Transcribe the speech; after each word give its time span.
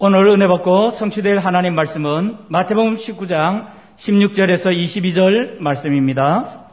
오늘 0.00 0.26
은혜 0.28 0.46
받고 0.46 0.92
성취될 0.92 1.38
하나님 1.38 1.74
말씀은 1.74 2.36
마태복음 2.46 2.94
19장 2.94 3.66
16절에서 3.96 4.72
22절 4.72 5.58
말씀입니다. 5.58 6.66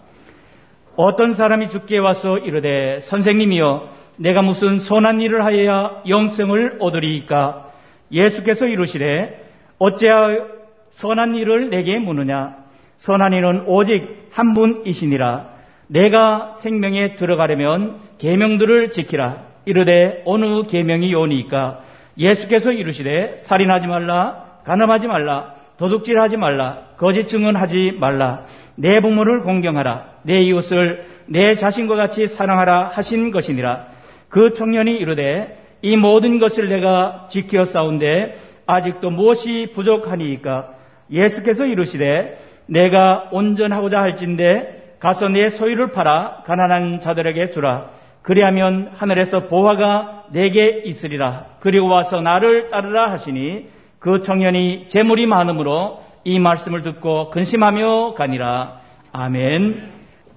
어떤 0.95 1.33
사람이 1.33 1.69
죽게 1.69 1.97
와서 1.97 2.37
이르되 2.37 2.99
선생님이여 2.99 3.89
내가 4.17 4.43
무슨 4.43 4.77
선한 4.77 5.21
일을 5.21 5.43
하여야 5.43 6.03
영생을 6.07 6.77
얻으리이까? 6.79 7.71
예수께서 8.11 8.67
이르시되 8.67 9.43
어찌하여 9.79 10.45
선한 10.91 11.33
일을 11.33 11.71
내게 11.71 11.97
묻느냐? 11.97 12.57
선한 12.97 13.33
일은 13.33 13.63
오직 13.65 14.29
한 14.33 14.53
분이시니라. 14.53 15.49
내가 15.87 16.53
생명에 16.53 17.15
들어가려면 17.15 18.01
계명들을 18.19 18.91
지키라. 18.91 19.45
이르되 19.65 20.21
어느 20.25 20.61
계명이 20.67 21.11
요니까 21.11 21.85
예수께서 22.17 22.71
이르시되 22.71 23.37
살인하지 23.37 23.87
말라 23.87 24.59
간음하지 24.65 25.07
말라 25.07 25.55
도둑질하지 25.77 26.37
말라 26.37 26.79
거짓 26.97 27.27
증언하지 27.27 27.97
말라 27.99 28.45
내 28.75 28.99
부모를 28.99 29.41
공경하라 29.43 30.15
내 30.23 30.39
이웃을 30.39 31.15
내 31.27 31.55
자신과 31.55 31.95
같이 31.95 32.27
사랑하라 32.27 32.91
하신 32.93 33.31
것이니라. 33.31 33.87
그 34.29 34.53
청년이 34.53 34.91
이르되 34.91 35.59
이 35.81 35.97
모든 35.97 36.39
것을 36.39 36.67
내가 36.67 37.27
지켜 37.29 37.65
싸운데 37.65 38.35
아직도 38.65 39.11
무엇이 39.11 39.71
부족하니이까? 39.73 40.73
예수께서 41.11 41.65
이르시되 41.65 42.37
내가 42.65 43.29
온전하고자 43.31 44.01
할진대 44.01 44.95
가서 44.99 45.29
내 45.29 45.49
소유를 45.49 45.91
팔아 45.91 46.43
가난한 46.45 46.99
자들에게 46.99 47.51
주라 47.51 47.91
그리하면 48.25 48.89
하늘에서 48.95 49.47
보화가 49.47 50.25
내게 50.31 50.81
있으리라 50.83 51.45
그리고 51.59 51.87
와서 51.87 52.21
나를 52.21 52.69
따르라 52.69 53.11
하시니 53.11 53.69
그 53.99 54.23
청년이 54.23 54.87
재물이 54.89 55.27
많으므로 55.27 55.99
이 56.23 56.39
말씀을 56.39 56.81
듣고 56.81 57.29
근심하며 57.29 58.15
가니라 58.15 58.79
아멘 59.11 59.93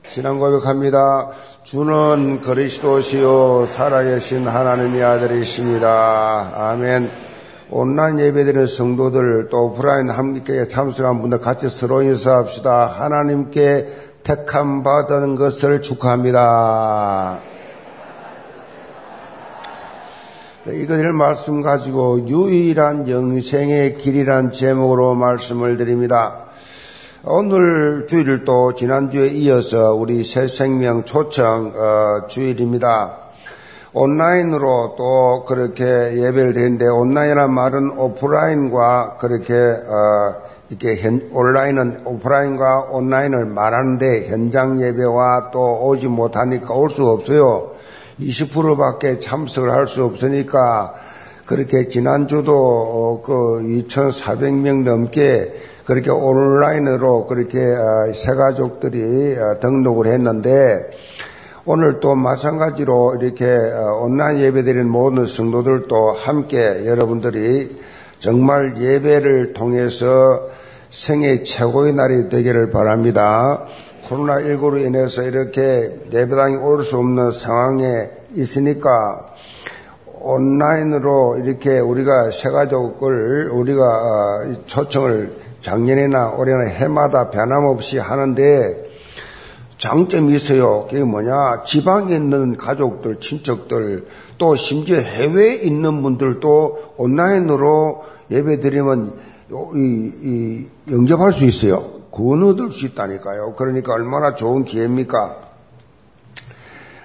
신앙 0.07 0.39
고백합니다. 0.39 1.31
주는 1.65 2.41
그리스도시요 2.41 3.67
살아계신 3.67 4.49
하나님의 4.49 5.03
아들이십니다. 5.03 6.53
아멘. 6.55 7.11
온라인 7.71 8.19
예배드리는 8.19 8.67
성도들 8.67 9.49
또 9.51 9.67
오프라인 9.67 10.09
함께 10.09 10.67
참석한 10.69 11.21
분들 11.21 11.41
같이 11.41 11.69
서로 11.69 12.01
인사합시다. 12.01 12.87
하나님께 12.87 13.87
택함 14.23 14.83
받은 14.83 15.37
것을 15.37 15.83
축하합니다. 15.83 17.41
이것을 20.73 21.13
말씀 21.13 21.63
가지고 21.63 22.27
유일한 22.27 23.09
영생의 23.09 23.97
길이란 23.97 24.51
제목으로 24.51 25.15
말씀을 25.15 25.77
드립니다. 25.77 26.45
오늘 27.25 28.07
주일을 28.07 28.45
또 28.45 28.75
지난주에 28.75 29.29
이어서 29.29 29.95
우리 29.95 30.23
새 30.25 30.47
생명 30.47 31.05
초청 31.05 31.73
어, 31.75 32.27
주일입니다. 32.27 33.19
온라인으로 33.93 34.95
또 34.99 35.45
그렇게 35.47 35.85
예배를 35.85 36.53
드리는데 36.53 36.87
온라인이란 36.87 37.53
말은 37.53 37.99
오프라인과 37.99 39.17
그렇게 39.19 39.55
어, 39.55 40.49
이렇게 40.69 41.01
현, 41.01 41.31
온라인은 41.33 42.03
오프라인과 42.05 42.89
온라인을 42.91 43.47
말하는데 43.47 44.29
현장 44.29 44.81
예배와 44.83 45.51
또 45.51 45.87
오지 45.87 46.09
못하니까 46.09 46.75
올 46.75 46.91
수 46.91 47.07
없어요. 47.07 47.71
20%밖에 48.21 49.19
참석을 49.19 49.71
할 49.71 49.87
수 49.87 50.05
없으니까 50.05 50.95
그렇게 51.47 51.89
지난주도 51.89 52.53
어, 52.53 53.23
그 53.25 53.63
2,400명 53.89 54.83
넘게 54.83 55.55
그렇게 55.85 56.11
온라인으로 56.11 57.27
그렇게 57.27 57.59
어, 57.59 58.13
새 58.13 58.35
가족들이 58.35 59.37
어, 59.39 59.59
등록을 59.61 60.09
했는데 60.09 60.91
오늘 61.65 62.01
또 62.01 62.15
마찬가지로 62.15 63.17
이렇게 63.21 63.47
어, 63.47 64.03
온라인 64.03 64.41
예배 64.41 64.63
드리는 64.63 64.87
모든 64.89 65.25
성도들도 65.25 66.13
함께 66.13 66.85
여러분들이 66.85 67.79
정말 68.19 68.77
예배를 68.79 69.55
통해서 69.55 70.49
생애 70.91 71.43
최고의 71.43 71.95
날이 71.95 72.29
되기를 72.29 72.71
바랍니다. 72.71 73.65
코로나19로 74.09 74.85
인해서 74.85 75.23
이렇게 75.23 76.01
예배당에 76.13 76.57
올수 76.57 76.97
없는 76.97 77.33
상황에 77.33 78.11
있으니까 78.35 79.35
온라인으로 80.21 81.39
이렇게 81.45 81.79
우리가 81.79 82.31
새가족을 82.31 83.51
우리가 83.51 84.55
초청을 84.67 85.37
작년이나 85.61 86.31
올해나 86.31 86.65
해마다 86.65 87.31
변함없이 87.31 87.99
하는데 87.99 88.89
장점이 89.79 90.35
있어요. 90.35 90.87
그게 90.91 91.05
뭐냐. 91.05 91.63
지방에 91.65 92.17
있는 92.17 92.57
가족들, 92.57 93.21
친척들, 93.21 94.09
또 94.37 94.57
심지어 94.57 94.97
해외에 94.97 95.55
있는 95.55 96.03
분들도 96.03 96.95
온라인으로 96.97 98.03
예배 98.31 98.59
드리면 98.59 99.13
이, 99.77 100.13
이 100.23 100.67
영접할 100.91 101.33
수 101.33 101.45
있어요. 101.45 101.98
구원 102.19 102.43
얻을 102.43 102.73
수 102.73 102.85
있다니까요. 102.85 103.55
그러니까 103.55 103.93
얼마나 103.93 104.35
좋은 104.35 104.65
기회입니까? 104.65 105.37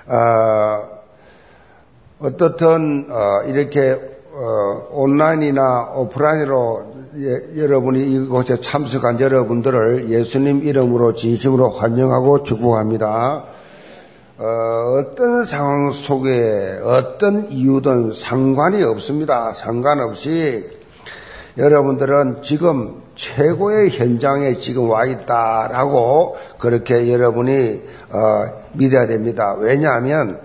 어, 0.07 0.89
어떻든 2.19 3.05
어, 3.11 3.43
이렇게 3.45 3.91
어, 3.91 4.87
온라인이나 4.89 5.91
오프라인으로 5.97 6.93
예, 7.17 7.61
여러분이 7.61 8.11
이곳에 8.11 8.55
참석한 8.55 9.19
여러분들을 9.19 10.09
예수님 10.09 10.63
이름으로 10.63 11.13
진심으로 11.13 11.69
환영하고 11.69 12.41
축복합니다. 12.41 13.45
어, 14.39 15.13
떤 15.15 15.43
상황 15.43 15.91
속에 15.91 16.79
어떤 16.83 17.51
이유든 17.51 18.13
상관이 18.13 18.81
없습니다. 18.81 19.53
상관없이 19.53 20.67
여러분들은 21.55 22.41
지금 22.41 23.02
최고의 23.15 23.91
현장에 23.91 24.53
지금 24.55 24.89
와 24.89 25.05
있다라고 25.05 26.35
그렇게 26.59 27.11
여러분이 27.11 27.81
어, 28.09 28.63
믿어야 28.73 29.05
됩니다. 29.07 29.55
왜냐하면 29.57 30.41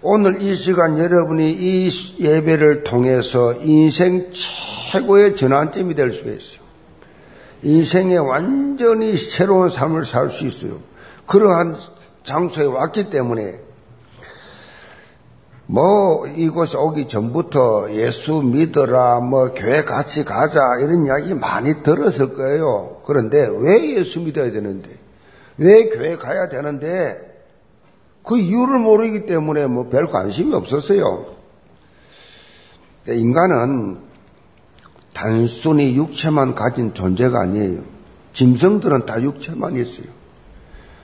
오늘 0.00 0.42
이 0.42 0.56
시간 0.56 0.98
여러분이 0.98 1.50
이 1.52 1.90
예배를 2.20 2.82
통해서 2.84 3.54
인생 3.54 4.30
최고의 4.32 5.36
전환점이 5.36 5.94
될 5.94 6.12
수가 6.12 6.30
있어요. 6.30 6.62
인생에 7.62 8.16
완전히 8.16 9.16
새로운 9.16 9.68
삶을 9.68 10.04
살 10.04 10.30
수 10.30 10.44
있어요. 10.46 10.80
그러한 11.26 11.76
장소에 12.24 12.64
왔기 12.64 13.10
때문에 13.10 13.60
뭐 15.66 16.26
이곳에 16.26 16.76
오기 16.76 17.08
전부터 17.08 17.92
예수 17.92 18.42
믿어라 18.42 19.20
뭐 19.20 19.52
교회 19.52 19.84
같이 19.84 20.24
가자 20.24 20.60
이런 20.80 21.06
이야기 21.06 21.34
많이 21.34 21.82
들었을 21.82 22.34
거예요. 22.34 23.00
그런데 23.04 23.48
왜 23.60 23.96
예수 23.96 24.20
믿어야 24.20 24.50
되는데 24.52 24.90
왜 25.58 25.88
교회 25.88 26.16
가야 26.16 26.48
되는데 26.48 27.30
그 28.24 28.38
이유를 28.38 28.78
모르기 28.78 29.26
때문에 29.26 29.66
뭐 29.66 29.88
별 29.88 30.08
관심이 30.08 30.54
없었어요. 30.54 31.26
인간은 33.08 33.98
단순히 35.12 35.96
육체만 35.96 36.52
가진 36.52 36.94
존재가 36.94 37.40
아니에요. 37.40 37.80
짐승들은 38.32 39.06
다 39.06 39.20
육체만 39.20 39.76
있어요. 39.76 40.06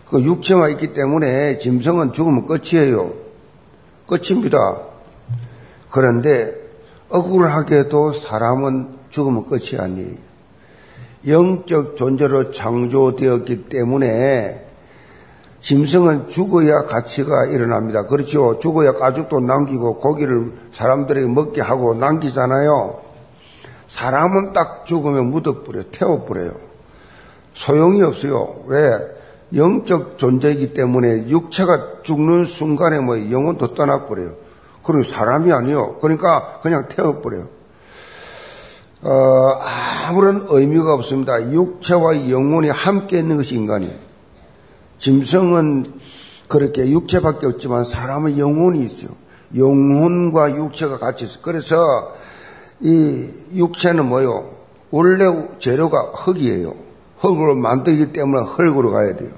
그 0.09 0.23
육체만 0.23 0.71
있기 0.73 0.93
때문에 0.95 1.59
짐승은 1.59 2.13
죽으면 2.13 2.47
끝이에요. 2.47 3.28
끝입니다. 4.09 4.81
그런데 5.91 6.55
억울하게도 7.11 8.13
사람은 8.13 8.99
죽으면 9.11 9.47
끝이 9.47 9.79
아니에요. 9.79 10.17
영적 11.27 11.97
존재로 11.97 12.51
창조되었기 12.51 13.69
때문에 13.69 14.67
짐승은 15.61 16.29
죽어야 16.29 16.83
가치가 16.83 17.47
일어납니다. 17.47 18.07
그렇죠. 18.07 18.59
죽어야 18.59 18.93
가죽도 18.93 19.41
남기고 19.41 19.99
고기를 19.99 20.53
사람들에게 20.73 21.27
먹게 21.27 21.61
하고 21.61 21.95
남기잖아요. 21.95 23.01
사람은 23.89 24.53
딱 24.53 24.87
죽으면 24.87 25.31
묻어버려, 25.31 25.85
태워버려요. 25.91 26.53
소용이 27.55 28.03
없어요. 28.03 28.63
왜? 28.67 29.18
영적 29.55 30.19
존재이기 30.19 30.75
때문에 30.75 31.29
육체가 31.29 32.03
죽는 32.03 32.45
순간에 32.45 33.01
뭐 33.01 33.19
영혼도 33.31 33.75
떠나버려요. 33.75 34.35
그리고 34.83 35.03
사람이 35.03 35.53
아니요. 35.53 35.97
그러니까 36.01 36.61
그냥 36.63 36.89
태워버려요. 36.89 37.49
어, 39.03 39.11
아무런 40.09 40.47
의미가 40.49 40.95
없습니다. 40.95 41.53
육체와 41.53 42.31
영혼이 42.31 42.69
함께 42.69 43.19
있는 43.19 43.37
것이 43.37 43.55
인간이에요. 43.55 43.95
짐승은 44.99 45.85
그렇게 46.49 46.89
육체밖에 46.91 47.47
없지만 47.47 47.85
사람은 47.85 48.39
영혼이 48.39 48.85
있어요. 48.85 49.11
영혼과 49.57 50.55
육체가 50.57 50.99
같이 50.99 51.25
있어요. 51.25 51.39
그래서 51.43 51.77
이 52.81 53.29
육체는 53.55 54.07
뭐요? 54.07 54.51
원래 54.91 55.25
재료가 55.59 56.13
흙이에요. 56.15 56.75
흙으로 57.19 57.55
만들기 57.57 58.13
때문에 58.13 58.47
흙으로 58.47 58.93
가야 58.93 59.17
돼요. 59.17 59.31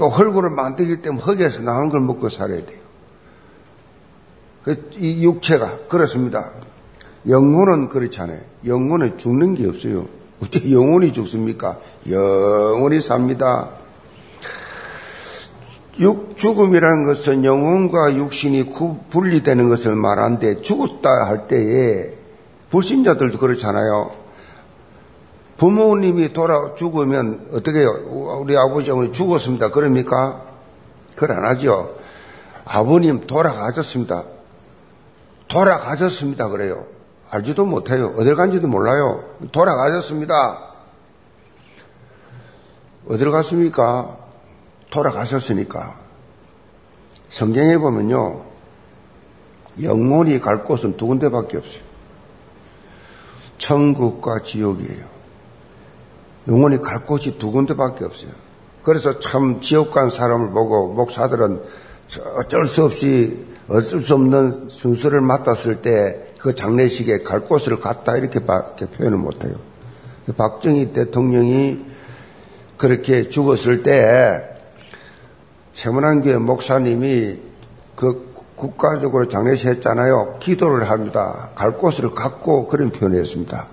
또 0.00 0.08
흙으로 0.08 0.48
만들기 0.48 1.02
때문에 1.02 1.22
흙에서 1.22 1.60
나온 1.60 1.90
걸 1.90 2.00
먹고 2.00 2.30
살아야 2.30 2.64
돼요. 2.64 2.80
그, 4.62 4.88
이 4.96 5.22
육체가 5.22 5.80
그렇습니다. 5.88 6.52
영혼은 7.28 7.90
그렇잖아요. 7.90 8.40
영혼은 8.64 9.18
죽는 9.18 9.56
게 9.56 9.68
없어요. 9.68 10.06
어떻게 10.42 10.72
영혼이 10.72 11.12
죽습니까? 11.12 11.78
영혼이 12.08 13.02
삽니다. 13.02 13.72
육, 15.98 16.34
죽음이라는 16.34 17.04
것은 17.04 17.44
영혼과 17.44 18.16
육신이 18.16 18.70
분리되는 19.10 19.68
것을 19.68 19.96
말하는데 19.96 20.62
죽었다 20.62 21.10
할 21.26 21.46
때에 21.46 22.14
불신자들도 22.70 23.36
그렇잖아요. 23.36 24.12
부모님이 25.60 26.32
돌아 26.32 26.74
죽으면 26.74 27.50
어떻게 27.52 27.80
해요? 27.80 27.90
우리 28.40 28.56
아버지 28.56 28.90
어머니 28.90 29.12
죽었습니다. 29.12 29.70
그럽니까? 29.70 30.42
그걸 31.14 31.32
안 31.32 31.44
하죠. 31.50 31.98
아버님 32.64 33.26
돌아가셨습니다. 33.26 34.24
돌아가셨습니다. 35.48 36.48
그래요. 36.48 36.86
알지도 37.28 37.66
못해요. 37.66 38.14
어딜 38.16 38.36
간지도 38.36 38.68
몰라요. 38.68 39.22
돌아가셨습니다. 39.52 40.72
어디로 43.06 43.30
갔습니까? 43.30 44.16
돌아가셨으니까. 44.88 45.98
성경에 47.28 47.76
보면요. 47.76 48.44
영혼이 49.82 50.38
갈 50.38 50.64
곳은 50.64 50.96
두 50.96 51.06
군데밖에 51.06 51.58
없어요. 51.58 51.82
천국과 53.58 54.40
지옥이에요. 54.42 55.19
영혼이 56.48 56.80
갈 56.80 57.04
곳이 57.04 57.38
두 57.38 57.50
군데밖에 57.50 58.04
없어요. 58.04 58.30
그래서 58.82 59.18
참 59.18 59.60
지옥 59.60 59.92
간 59.92 60.08
사람을 60.08 60.50
보고 60.50 60.92
목사들은 60.94 61.62
어쩔 62.38 62.66
수 62.66 62.84
없이 62.84 63.46
어쩔 63.68 64.00
수 64.00 64.14
없는 64.14 64.68
순서를 64.68 65.20
맡았을 65.20 65.82
때 65.82 66.30
그 66.40 66.54
장례식에 66.54 67.18
갈 67.18 67.40
곳을 67.40 67.78
갔다 67.78 68.16
이렇게밖에 68.16 68.86
표현을 68.86 69.18
못해요. 69.18 69.56
박정희 70.36 70.92
대통령이 70.94 71.84
그렇게 72.78 73.28
죽었을 73.28 73.82
때 73.82 74.42
세문안교회 75.74 76.38
목사님이 76.38 77.38
그 77.94 78.30
국가적으로 78.56 79.28
장례식 79.28 79.68
했잖아요. 79.68 80.38
기도를 80.40 80.88
합니다. 80.88 81.50
갈 81.54 81.76
곳을 81.76 82.10
갖고 82.10 82.68
그런 82.68 82.90
표현을 82.90 83.18
했습니다. 83.18 83.66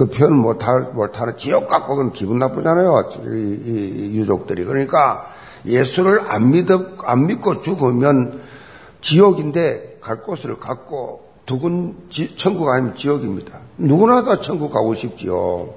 그 0.00 0.06
표현 0.06 0.34
못할, 0.34 0.80
못하는 0.94 1.36
지옥 1.36 1.68
갖고 1.68 1.94
그건 1.94 2.12
기분 2.12 2.38
나쁘잖아요. 2.38 3.10
이, 3.22 3.36
이, 3.36 4.12
이 4.14 4.16
유족들이. 4.16 4.64
그러니까 4.64 5.26
예수를 5.66 6.22
안 6.26 6.52
믿, 6.52 6.68
안 7.04 7.26
믿고 7.26 7.60
죽으면 7.60 8.40
지옥인데 9.02 9.98
갈 10.00 10.22
곳을 10.22 10.58
갖고 10.58 11.28
두군 11.44 12.08
천국 12.36 12.70
아니면 12.70 12.96
지옥입니다. 12.96 13.58
누구나 13.76 14.24
다 14.24 14.40
천국 14.40 14.72
가고 14.72 14.94
싶지요. 14.94 15.74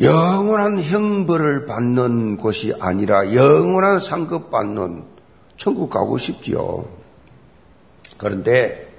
영원한 0.00 0.80
형벌을 0.80 1.66
받는 1.66 2.36
곳이 2.36 2.72
아니라 2.78 3.34
영원한 3.34 3.98
상급 3.98 4.52
받는 4.52 5.02
천국 5.56 5.90
가고 5.90 6.18
싶지요. 6.18 6.84
그런데 8.16 8.93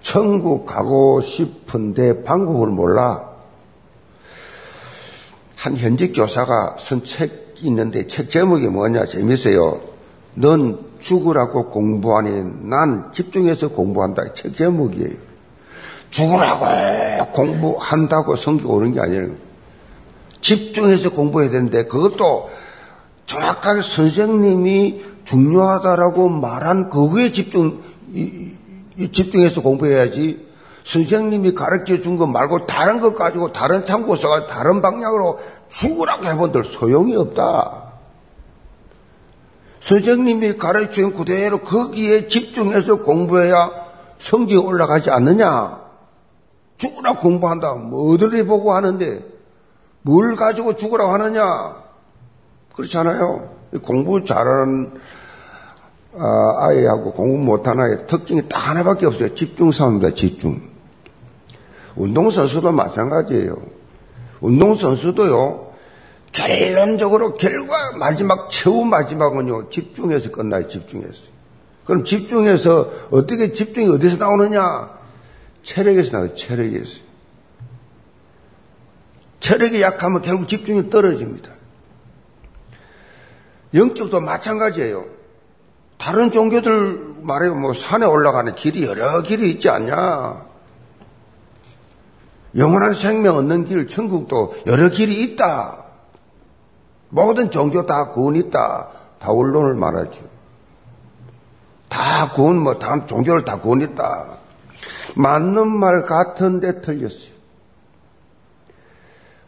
천국 0.00 0.66
가고 0.66 1.20
싶은데 1.20 2.22
방법을 2.24 2.68
몰라. 2.68 3.28
한 5.56 5.76
현직 5.76 6.12
교사가 6.12 6.76
쓴 6.78 7.04
책이 7.04 7.66
있는데 7.66 8.06
책 8.06 8.30
제목이 8.30 8.68
뭐냐 8.68 9.06
재밌어요. 9.06 9.80
넌 10.34 10.78
죽으라고 11.00 11.70
공부하니 11.70 12.68
난 12.68 13.12
집중해서 13.12 13.68
공부한다. 13.68 14.32
책 14.34 14.54
제목이에요. 14.54 15.28
죽으라고 16.10 17.32
공부한다고 17.32 18.36
성격 18.36 18.70
오는 18.70 18.92
게 18.92 19.00
아니에요. 19.00 19.30
집중해서 20.40 21.10
공부해야 21.10 21.50
되는데 21.50 21.84
그것도 21.84 22.50
정확하게 23.26 23.82
선생님이 23.82 25.04
중요하다라고 25.24 26.30
말한 26.30 26.88
그거에 26.88 27.32
집중, 27.32 27.82
집중해서 29.06 29.62
공부해야지 29.62 30.48
선생님이 30.84 31.52
가르쳐 31.52 32.00
준거 32.00 32.26
말고 32.26 32.66
다른 32.66 32.98
것 32.98 33.14
가지고 33.14 33.52
다른 33.52 33.84
참고서가 33.84 34.46
다른 34.46 34.80
방향으로 34.80 35.38
죽으라고 35.68 36.24
해본들 36.24 36.64
소용이 36.64 37.14
없다. 37.14 37.92
선생님이 39.80 40.56
가르쳐 40.56 40.92
준 40.92 41.12
그대로 41.12 41.60
거기에 41.60 42.28
집중해서 42.28 43.02
공부해야 43.02 43.70
성적이 44.18 44.66
올라가지 44.66 45.10
않느냐? 45.10 45.78
죽으라 46.78 47.16
공부한다. 47.16 47.74
뭐 47.74 48.14
어디를 48.14 48.46
보고 48.46 48.72
하는데 48.72 49.24
뭘 50.02 50.36
가지고 50.36 50.76
죽으라고 50.76 51.12
하느냐? 51.12 51.76
그렇잖아요. 52.74 53.50
공부 53.82 54.24
잘하는 54.24 54.92
아, 56.16 56.66
아이하고 56.68 57.12
공부 57.12 57.44
못하는 57.44 57.84
아이의 57.84 58.06
특징이 58.06 58.48
딱 58.48 58.68
하나밖에 58.68 59.06
없어요. 59.06 59.34
집중 59.34 59.70
싸움입니다. 59.70 60.14
집중. 60.14 60.62
운동선수도 61.96 62.72
마찬가지예요. 62.72 63.56
운동선수도요. 64.40 65.68
결론적으로 66.32 67.34
결과 67.34 67.96
마지막 67.96 68.48
최후 68.48 68.84
마지막은요. 68.84 69.70
집중해서 69.70 70.30
끝나요. 70.30 70.66
집중해서. 70.68 71.38
그럼 71.84 72.04
집중해서 72.04 72.90
어떻게 73.10 73.52
집중이 73.52 73.88
어디서 73.94 74.18
나오느냐? 74.18 74.98
체력에서 75.62 76.16
나와요. 76.16 76.34
체력에서. 76.34 76.98
체력이 79.40 79.80
약하면 79.80 80.22
결국 80.22 80.48
집중이 80.48 80.90
떨어집니다. 80.90 81.50
영적도 83.74 84.20
마찬가지예요. 84.20 85.17
다른 85.98 86.30
종교들 86.30 87.16
말해요. 87.20 87.54
뭐 87.54 87.74
산에 87.74 88.06
올라가는 88.06 88.54
길이 88.54 88.86
여러 88.86 89.20
길이 89.22 89.50
있지 89.50 89.68
않냐. 89.68 90.46
영원한 92.56 92.94
생명 92.94 93.36
얻는 93.36 93.64
길, 93.64 93.86
천국도 93.86 94.54
여러 94.66 94.88
길이 94.88 95.22
있다. 95.22 95.84
모든 97.10 97.50
종교 97.50 97.84
다 97.84 98.10
구원 98.10 98.36
있다. 98.36 98.88
다 99.18 99.32
원론을 99.32 99.74
말하죠. 99.74 100.22
다 101.88 102.30
구원, 102.32 102.58
뭐, 102.58 102.78
다 102.78 103.06
종교를 103.06 103.44
다 103.44 103.60
구원 103.60 103.80
있다. 103.80 104.26
맞는 105.16 105.68
말 105.68 106.02
같은데 106.02 106.80
틀렸어요. 106.80 107.38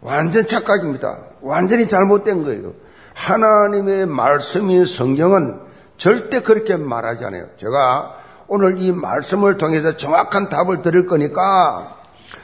완전 0.00 0.46
착각입니다. 0.46 1.18
완전히 1.42 1.86
잘못된 1.86 2.42
거예요. 2.42 2.72
하나님의 3.14 4.06
말씀인 4.06 4.84
성경은 4.84 5.69
절대 6.00 6.40
그렇게 6.40 6.76
말하지 6.76 7.26
않아요. 7.26 7.48
제가 7.58 8.16
오늘 8.48 8.78
이 8.78 8.90
말씀을 8.90 9.58
통해서 9.58 9.98
정확한 9.98 10.48
답을 10.48 10.80
드릴 10.80 11.04
거니까 11.04 11.98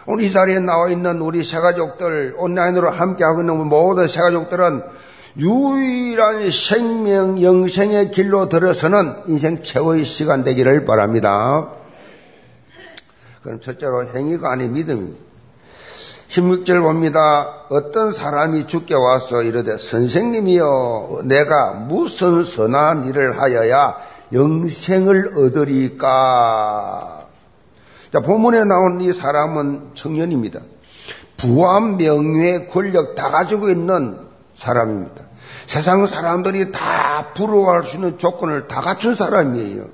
오늘 0.04 0.24
이 0.24 0.30
자리에 0.30 0.60
나와 0.60 0.90
있는 0.90 1.22
우리 1.22 1.42
새가족들, 1.42 2.34
온라인으로 2.36 2.90
함께하고 2.90 3.40
있는 3.40 3.56
모든 3.66 4.08
새가족들은 4.08 4.82
유일한 5.38 6.50
생명, 6.50 7.42
영생의 7.42 8.10
길로 8.10 8.50
들어서는 8.50 9.22
인생 9.26 9.62
최고의 9.62 10.04
시간 10.04 10.44
되기를 10.44 10.84
바랍니다. 10.84 11.70
그럼 13.42 13.60
첫째로 13.60 14.04
행위가 14.14 14.52
아닌 14.52 14.74
믿음입니다. 14.74 15.24
16절 16.28 16.82
봅니다. 16.82 17.64
어떤 17.68 18.12
사람이 18.12 18.66
죽게 18.66 18.94
와서 18.94 19.42
이르되 19.42 19.78
선생님이여 19.78 21.22
내가 21.24 21.72
무슨 21.72 22.42
선한 22.44 23.06
일을 23.06 23.40
하여야 23.40 23.96
영생을 24.32 25.38
얻으리까? 25.38 27.26
자, 28.12 28.20
본문에 28.20 28.64
나온 28.64 29.00
이 29.00 29.12
사람은 29.12 29.90
청년입니다. 29.94 30.60
부와 31.36 31.80
명예, 31.80 32.66
권력 32.66 33.14
다 33.14 33.30
가지고 33.30 33.68
있는 33.68 34.18
사람입니다. 34.54 35.22
세상 35.66 36.06
사람들이 36.06 36.72
다 36.72 37.32
부러워할 37.34 37.82
수 37.84 37.96
있는 37.96 38.18
조건을 38.18 38.68
다 38.68 38.80
갖춘 38.80 39.14
사람이에요. 39.14 39.84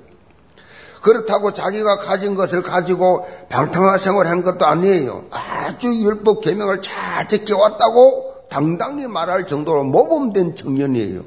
그렇다고 1.03 1.53
자기가 1.53 1.97
가진 1.99 2.33
것을 2.33 2.63
가지고 2.63 3.27
방탕한 3.49 3.99
생활을 3.99 4.31
한 4.31 4.41
것도 4.41 4.65
아니에요. 4.65 5.25
아주 5.31 5.93
율법 5.93 6.41
계명을 6.41 6.81
잘 6.81 7.27
지켜왔다고 7.27 8.47
당당히 8.49 9.05
말할 9.05 9.45
정도로 9.45 9.83
모범된 9.83 10.55
청년이에요. 10.55 11.23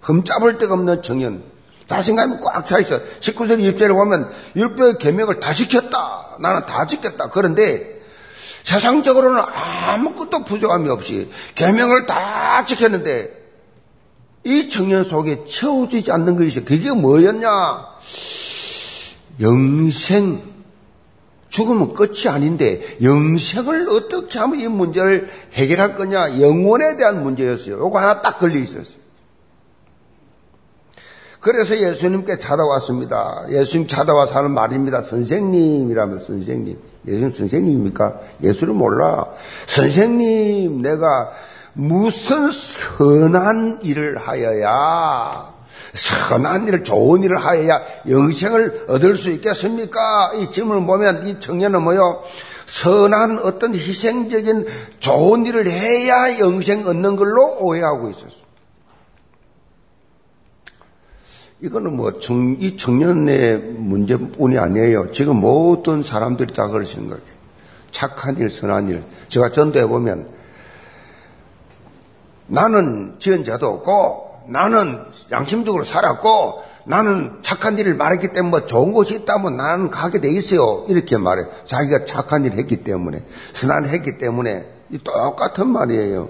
흠잡을 0.00 0.58
데가 0.58 0.74
없는 0.74 1.02
청년. 1.02 1.44
자신감이 1.86 2.38
꽉 2.42 2.66
차 2.66 2.80
있어. 2.80 3.00
19절 3.20 3.60
20절에 3.60 3.94
보면 3.94 4.30
율법의 4.56 4.98
계명을 4.98 5.38
다 5.38 5.52
지켰다. 5.52 6.38
나는 6.40 6.66
다 6.66 6.84
지켰다. 6.84 7.28
그런데 7.30 8.00
세상적으로는 8.64 9.42
아무것도 9.44 10.42
부족함이 10.44 10.88
없이 10.90 11.30
계명을 11.54 12.06
다 12.06 12.64
지켰는데 12.64 13.30
이 14.44 14.68
청년 14.68 15.04
속에 15.04 15.44
채워지지 15.44 16.10
않는 16.10 16.36
것이 16.36 16.64
그게 16.64 16.90
뭐였냐? 16.90 17.48
영생 19.42 20.40
죽으면 21.48 21.92
끝이 21.92 22.28
아닌데 22.28 22.80
영생을 23.02 23.90
어떻게 23.90 24.38
하면 24.38 24.58
이 24.60 24.68
문제를 24.68 25.28
해결할 25.52 25.96
거냐? 25.96 26.40
영혼에 26.40 26.96
대한 26.96 27.22
문제였어요. 27.22 27.78
요거 27.78 27.98
하나 27.98 28.22
딱 28.22 28.38
걸려 28.38 28.58
있었어요. 28.58 29.02
그래서 31.40 31.76
예수님께 31.76 32.38
찾아왔습니다. 32.38 33.46
예수님 33.50 33.88
찾아와서 33.88 34.32
하는 34.36 34.52
말입니다. 34.52 35.02
선생님이라면 35.02 36.20
선생님. 36.20 36.78
예수님 37.06 37.30
선생님입니까? 37.32 38.20
예수를 38.42 38.72
몰라. 38.72 39.26
선생님, 39.66 40.80
내가 40.80 41.32
무슨 41.74 42.48
선한 42.50 43.80
일을 43.82 44.18
하여야 44.18 45.51
선한 45.94 46.68
일을 46.68 46.84
좋은 46.84 47.22
일을 47.22 47.44
하여야 47.44 47.82
영생을 48.08 48.86
얻을 48.88 49.16
수 49.16 49.30
있겠습니까? 49.30 50.32
이 50.34 50.50
질문을 50.50 50.86
보면 50.86 51.26
이 51.26 51.38
청년은 51.38 51.82
뭐요? 51.82 52.22
선한 52.66 53.40
어떤 53.40 53.74
희생적인 53.74 54.66
좋은 55.00 55.44
일을 55.44 55.66
해야 55.66 56.38
영생 56.38 56.86
얻는 56.86 57.16
걸로 57.16 57.58
오해하고 57.58 58.08
있었어. 58.10 58.42
이거는 61.60 61.94
뭐, 61.94 62.18
청, 62.18 62.56
이 62.58 62.76
청년의 62.76 63.58
문제뿐이 63.58 64.58
아니에요. 64.58 65.12
지금 65.12 65.36
모든 65.36 66.02
사람들이 66.02 66.54
다 66.54 66.66
그럴 66.66 66.84
생각이에요. 66.84 67.42
착한 67.92 68.36
일, 68.38 68.50
선한 68.50 68.88
일. 68.88 69.04
제가 69.28 69.52
전도해 69.52 69.86
보면, 69.86 70.28
나는 72.48 73.14
지은 73.20 73.44
자도 73.44 73.68
없고, 73.68 74.31
나는 74.52 75.06
양심적으로 75.30 75.82
살았고 75.82 76.62
나는 76.84 77.38
착한 77.42 77.78
일을 77.78 77.94
말했기 77.94 78.32
때문에 78.32 78.50
뭐 78.50 78.66
좋은 78.66 78.92
곳이 78.92 79.14
있다면 79.16 79.56
나는 79.56 79.88
가게 79.90 80.20
돼 80.20 80.28
있어요. 80.28 80.84
이렇게 80.88 81.16
말해. 81.16 81.44
자기가 81.64 82.04
착한 82.04 82.44
일을 82.44 82.58
했기 82.58 82.84
때문에, 82.84 83.24
선한 83.52 83.86
했기 83.86 84.18
때문에 84.18 84.66
똑같은 85.04 85.68
말이에요. 85.68 86.28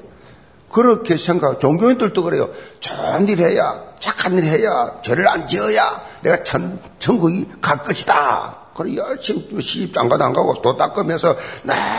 그렇게 0.70 1.16
생각, 1.16 1.60
종교인들도 1.60 2.22
그래요. 2.22 2.48
좋은 2.80 3.28
일 3.28 3.40
해야, 3.40 3.82
착한 3.98 4.38
일 4.38 4.44
해야, 4.44 5.00
죄를 5.02 5.28
안 5.28 5.46
지어야 5.46 6.02
내가 6.22 6.44
천, 6.44 6.80
천국이 6.98 7.50
갈 7.60 7.82
것이다. 7.82 8.56
그래 8.74 8.96
열심히 8.96 9.60
시집 9.60 9.92
장가도 9.92 10.24
안 10.24 10.32
가고 10.32 10.62
도 10.62 10.78
닦으면서 10.78 11.36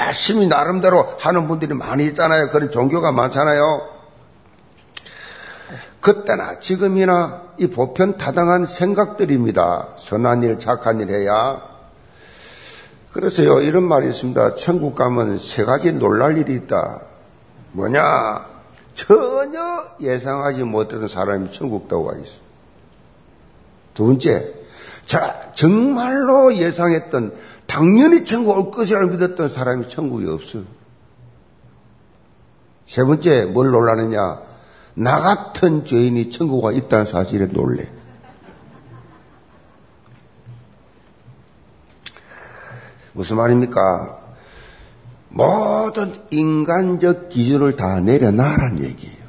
열심히 0.07 0.47
나름대로 0.47 1.13
하는 1.19 1.47
분들이 1.47 1.75
많이 1.75 2.05
있잖아요. 2.05 2.47
그런 2.49 2.71
종교가 2.71 3.11
많잖아요. 3.11 3.92
그때나 6.03 6.59
지금이나 6.59 7.43
이 7.57 7.67
보편 7.67 8.17
타당한 8.17 8.65
생각들입니다. 8.65 9.95
선한 9.97 10.43
일, 10.43 10.59
착한 10.59 10.99
일 10.99 11.09
해야. 11.09 11.61
그래서요, 13.13 13.61
이런 13.61 13.83
말이 13.83 14.09
있습니다. 14.09 14.55
천국 14.55 14.95
가면 14.95 15.37
세 15.37 15.63
가지 15.63 15.93
놀랄 15.93 16.37
일이 16.37 16.55
있다. 16.55 16.99
뭐냐? 17.71 18.45
전혀 18.95 19.59
예상하지 20.01 20.65
못했던 20.65 21.07
사람이 21.07 21.51
천국 21.51 21.87
가고 21.87 22.11
있어. 22.21 22.41
두 23.93 24.05
번째, 24.07 24.53
자, 25.05 25.51
정말로 25.53 26.53
예상했던, 26.53 27.33
당연히 27.65 28.25
천국 28.25 28.57
올 28.57 28.71
것이라고 28.71 29.07
믿었던 29.07 29.47
사람이 29.47 29.87
천국이 29.87 30.29
없어. 30.29 30.59
세 32.87 33.03
번째, 33.03 33.45
뭘 33.45 33.71
놀라느냐? 33.71 34.52
나 34.95 35.17
같은 35.17 35.85
죄인이 35.85 36.29
천국에 36.29 36.77
있다는 36.77 37.05
사실에 37.05 37.47
놀래. 37.47 37.89
무슨 43.13 43.37
말입니까? 43.37 44.19
모든 45.29 46.13
인간적 46.29 47.29
기준을 47.29 47.75
다 47.75 47.99
내려놔라는 47.99 48.83
얘기예요. 48.83 49.23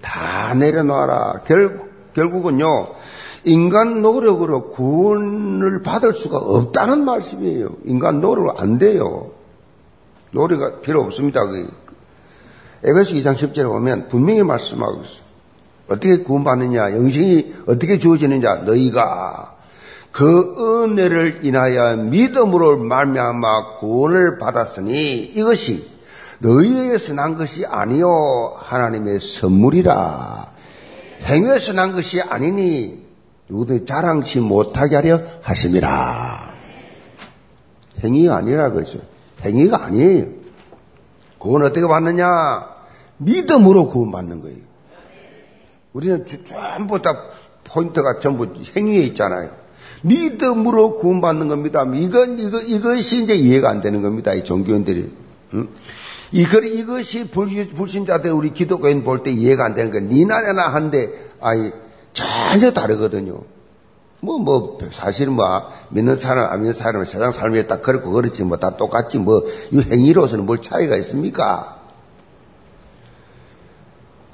다 0.00 0.54
내려놔라. 0.54 1.42
결국, 1.44 1.90
결국은요, 2.14 2.94
인간 3.44 4.02
노력으로 4.02 4.68
구원을 4.68 5.82
받을 5.82 6.14
수가 6.14 6.38
없다는 6.38 7.04
말씀이에요. 7.04 7.76
인간 7.84 8.20
노력은 8.20 8.54
안 8.56 8.78
돼요. 8.78 9.32
노력이 10.30 10.80
필요 10.82 11.02
없습니다. 11.02 11.40
에베소 12.84 13.14
2장 13.14 13.36
10절에 13.36 13.64
보면 13.64 14.08
분명히 14.08 14.42
말씀하고 14.42 15.02
있어요. 15.02 15.24
어떻게 15.88 16.18
구원받느냐, 16.18 16.92
영생이 16.92 17.54
어떻게 17.66 17.98
주어지느냐, 17.98 18.56
너희가 18.56 19.56
그 20.12 20.84
은혜를 20.84 21.40
인하여 21.44 21.96
믿음으로 21.96 22.78
말미암아 22.78 23.76
구원을 23.76 24.38
받았으니 24.38 25.22
이것이 25.22 25.88
너희에게서 26.38 27.14
난 27.14 27.36
것이 27.36 27.64
아니요 27.66 28.54
하나님의 28.56 29.18
선물이라. 29.20 30.52
행위에서 31.24 31.72
난 31.72 31.92
것이 31.92 32.20
아니니 32.20 33.02
누구도 33.48 33.84
자랑치 33.84 34.40
못하게 34.40 34.96
하려 34.96 35.22
하심이라. 35.42 36.52
행위가 38.04 38.36
아니라 38.36 38.70
그랬어요. 38.70 39.02
행위가 39.42 39.84
아니에요. 39.84 40.26
그건 41.38 41.62
어떻게 41.62 41.86
받느냐 41.86 42.73
믿음으로 43.18 43.86
구원받는 43.86 44.42
거예요. 44.42 44.58
우리는 45.92 46.24
전부 46.44 47.00
다 47.00 47.14
포인트가 47.64 48.18
전부 48.18 48.52
행위에 48.76 49.02
있잖아요. 49.04 49.50
믿음으로 50.02 50.96
구원받는 50.96 51.48
겁니다. 51.48 51.84
이건, 51.94 52.38
이거, 52.38 52.60
이것이 52.60 53.22
이제 53.24 53.34
이해가 53.34 53.70
안 53.70 53.80
되는 53.80 54.02
겁니다. 54.02 54.34
이 54.34 54.44
종교인들이. 54.44 55.12
응? 55.54 55.68
이거, 56.32 56.60
이것이 56.60 57.28
불신 57.28 58.06
자들 58.06 58.32
우리 58.32 58.52
기독교인 58.52 59.04
볼 59.04 59.22
때 59.22 59.30
이해가 59.30 59.64
안 59.64 59.74
되는 59.74 59.90
거예요. 59.90 60.06
니나 60.08 60.40
내나 60.40 60.68
한데, 60.68 61.10
아이, 61.40 61.72
전혀 62.12 62.72
다르거든요. 62.72 63.42
뭐, 64.20 64.38
뭐, 64.38 64.78
사실은 64.90 65.34
뭐, 65.34 65.44
믿는 65.90 66.16
사람, 66.16 66.50
안 66.50 66.60
믿는 66.60 66.72
사람은 66.72 67.06
세상 67.06 67.30
삶에 67.30 67.66
딱 67.66 67.80
그렇고 67.82 68.10
그렇지, 68.10 68.42
뭐, 68.42 68.58
다 68.58 68.76
똑같지, 68.76 69.18
뭐, 69.18 69.44
이 69.70 69.80
행위로서는 69.80 70.44
뭘 70.44 70.60
차이가 70.60 70.96
있습니까? 70.96 71.83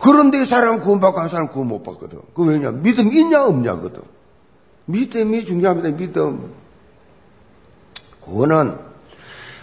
그런데 0.01 0.41
이 0.41 0.45
사람은 0.45 0.81
구원받고 0.81 1.21
한 1.21 1.29
사람은 1.29 1.53
구원 1.53 1.69
못 1.69 1.83
받거든. 1.83 2.21
그 2.35 2.45
왜냐? 2.45 2.71
믿음 2.71 3.13
있냐 3.13 3.45
없냐거든. 3.45 4.01
믿음이 4.87 5.45
중요합니다. 5.45 5.91
믿음. 5.97 6.53
그거는 8.25 8.79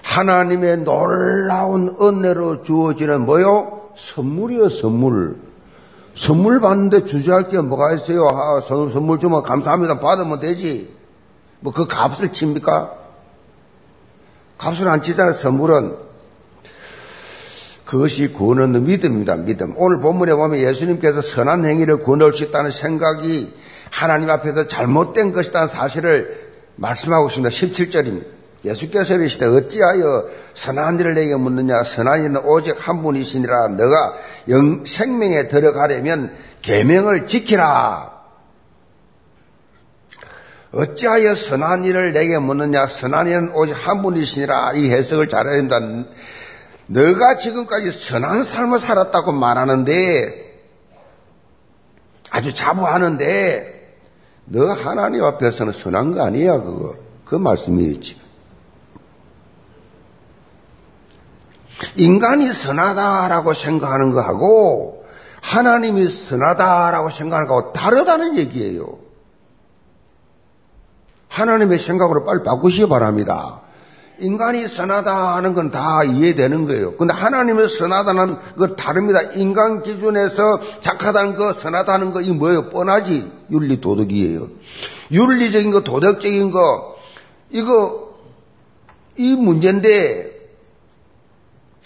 하나님의 0.04 0.78
놀라운 0.80 1.96
은혜로 2.00 2.64
주어지는 2.64 3.26
뭐요? 3.26 3.90
선물이요, 3.98 4.70
선물. 4.70 5.38
선물 6.16 6.60
받는데 6.62 7.06
주저할 7.06 7.50
게 7.50 7.60
뭐가 7.60 7.94
있어요? 7.94 8.26
아, 8.28 8.62
선물 8.62 9.20
주면 9.20 9.44
감사합니다. 9.44 10.00
받으면 10.00 10.40
되지. 10.40 10.96
뭐 11.60 11.74
그 11.74 11.88
값을 11.88 12.32
칩니까? 12.32 12.94
값을 14.58 14.88
안 14.88 15.02
치잖아요. 15.02 15.34
선물은 15.34 16.07
그것이 17.88 18.28
구원은 18.34 18.84
믿음입니다. 18.84 19.38
믿음. 19.38 19.74
오늘 19.78 20.02
본문에 20.02 20.34
보면 20.34 20.60
예수님께서 20.60 21.22
선한 21.22 21.66
행위를 21.66 22.00
구원할 22.00 22.34
수 22.34 22.44
있다는 22.44 22.70
생각이 22.70 23.54
하나님 23.90 24.30
앞에서 24.30 24.68
잘못된 24.68 25.32
것이라는 25.32 25.70
사실을 25.70 26.52
말씀하고 26.76 27.30
있습니다. 27.30 27.50
17절입니다. 27.50 28.26
예수께서 28.66 29.16
이르시되 29.16 29.46
어찌하여 29.46 30.28
선한 30.54 31.00
일을 31.00 31.14
내게 31.14 31.36
묻느냐 31.36 31.84
선한 31.84 32.24
일은 32.24 32.38
오직 32.38 32.76
한 32.78 33.02
분이시니라 33.04 33.70
너가 33.70 34.16
영 34.50 34.84
생명에 34.84 35.48
들어가려면 35.48 36.36
계명을 36.64 37.28
지키라 37.28 38.12
어찌하여 40.74 41.36
선한 41.36 41.86
일을 41.86 42.14
내게 42.14 42.40
묻느냐 42.40 42.88
선한 42.88 43.28
일은 43.28 43.52
오직 43.54 43.74
한 43.74 44.02
분이시니라 44.02 44.74
이 44.74 44.90
해석을 44.90 45.30
잘해야 45.30 45.56
됩니다 45.56 45.80
너가 46.88 47.38
지금까지 47.38 47.92
선한 47.92 48.44
삶을 48.44 48.80
살았다고 48.80 49.34
말하는데 49.34 50.48
아주 52.30 52.54
자부하는데 52.54 53.96
너 54.46 54.72
하나님 54.72 55.24
앞에서는 55.24 55.74
선한 55.74 56.16
거 56.16 56.24
아니야 56.24 56.62
그거. 56.62 56.96
그 57.26 57.36
말씀이에요 57.36 58.00
지금 58.00 58.28
인간이 61.96 62.52
선하다라고 62.52 63.54
생각하는 63.54 64.12
거하고 64.12 65.06
하나님이 65.42 66.08
선하다라고 66.08 67.10
생각하는 67.10 67.48
거하고 67.48 67.74
다르다는 67.74 68.38
얘기예요. 68.38 68.98
하나님의 71.30 71.80
생각으로 71.80 72.24
빨리 72.24 72.44
바꾸시기 72.44 72.88
바랍니다. 72.88 73.62
인간이 74.20 74.68
선하다 74.68 75.36
하는 75.36 75.54
건 75.54 75.72
다 75.72 76.04
이해되는 76.04 76.66
거예요. 76.66 76.96
근데 76.98 77.14
하나님의 77.14 77.70
선하다는 77.70 78.56
거 78.58 78.76
다릅니다. 78.76 79.22
인간 79.34 79.84
기준에서 79.84 80.60
착하다는 80.80 81.36
거, 81.36 81.54
선하다는 81.54 82.14
거, 82.14 82.22
이 82.22 82.32
뭐예요? 82.32 82.70
뻔하지. 82.70 83.32
윤리 83.52 83.80
도덕이에요. 83.82 84.48
윤리적인 85.12 85.72
거, 85.72 85.82
도덕적인 85.84 86.52
거, 86.52 86.96
이거, 87.50 88.16
이 89.16 89.36
문제인데, 89.36 90.32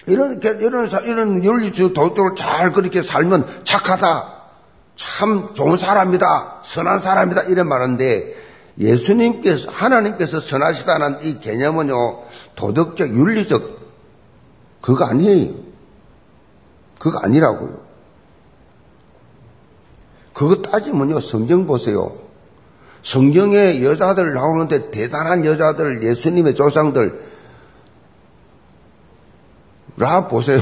이런, 0.07 0.39
이런, 0.41 0.87
이런 1.05 1.43
윤리적 1.43 1.93
도덕적으로 1.93 2.35
잘 2.35 2.71
그렇게 2.71 3.03
살면 3.03 3.63
착하다. 3.63 4.41
참 4.95 5.53
좋은 5.53 5.77
사람이다. 5.77 6.61
선한 6.65 6.99
사람이다. 6.99 7.43
이런 7.43 7.67
말인데, 7.67 8.35
예수님께서, 8.81 9.69
하나님께서 9.69 10.39
선하시다는 10.39 11.21
이 11.21 11.39
개념은요, 11.39 12.23
도덕적, 12.55 13.09
윤리적, 13.09 13.79
그거 14.81 15.05
아니에요. 15.05 15.53
그거 16.99 17.19
아니라고요. 17.23 17.79
그거 20.33 20.61
따지면요, 20.61 21.19
성경 21.19 21.67
보세요. 21.67 22.17
성경에 23.03 23.83
여자들 23.83 24.33
나오는데 24.33 24.91
대단한 24.91 25.45
여자들, 25.45 26.03
예수님의 26.03 26.55
조상들, 26.55 27.31
라 29.97 30.27
보세요. 30.27 30.61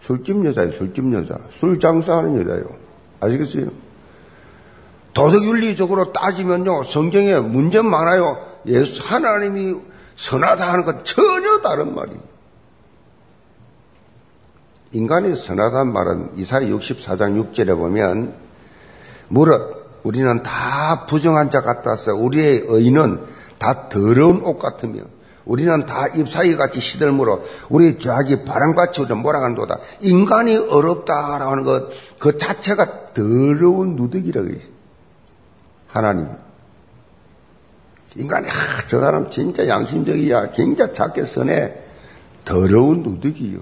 술집 0.00 0.44
여자예요, 0.44 0.72
술집 0.72 1.12
여자. 1.12 1.38
술 1.50 1.78
장사하는 1.78 2.40
여자예요. 2.40 2.64
아시겠어요? 3.20 3.85
도덕윤리적으로 5.16 6.12
따지면요, 6.12 6.84
성경에 6.84 7.40
문제 7.40 7.80
많아요. 7.80 8.36
예수, 8.66 9.02
하나님이 9.02 9.76
선하다 10.14 10.72
하는 10.72 10.84
건 10.84 11.04
전혀 11.04 11.62
다른 11.62 11.94
말이에요. 11.94 12.20
인간이 14.92 15.34
선하다는 15.34 15.92
말은 15.92 16.30
이사야 16.36 16.66
64장 16.66 17.50
6절에 17.50 17.76
보면, 17.78 18.34
무릇 19.28 19.86
우리는 20.02 20.42
다 20.42 21.06
부정한 21.06 21.50
자 21.50 21.62
같아서 21.62 22.14
우리의 22.14 22.64
의는 22.66 23.24
다 23.58 23.88
더러운 23.88 24.42
옷 24.44 24.58
같으며, 24.58 25.00
우리는 25.46 25.86
다 25.86 26.08
잎사귀 26.08 26.56
같이 26.56 26.80
시들므로 26.80 27.42
우리 27.70 27.98
죄악이 27.98 28.44
바람같이 28.44 29.00
우리 29.00 29.14
몰아간도다. 29.14 29.78
인간이 30.00 30.56
어렵다라고 30.58 31.50
하는 31.50 31.64
것, 31.64 31.88
그 32.18 32.36
자체가 32.36 33.06
더러운 33.14 33.96
누더기라고 33.96 34.48
했어요. 34.48 34.75
하나님. 35.96 36.28
인간이, 38.16 38.48
아, 38.48 38.86
저 38.86 39.00
사람 39.00 39.30
진짜 39.30 39.66
양심적이야. 39.66 40.52
굉장히 40.52 40.92
작게 40.94 41.24
선해. 41.24 41.74
더러운 42.44 43.02
누더기요. 43.02 43.60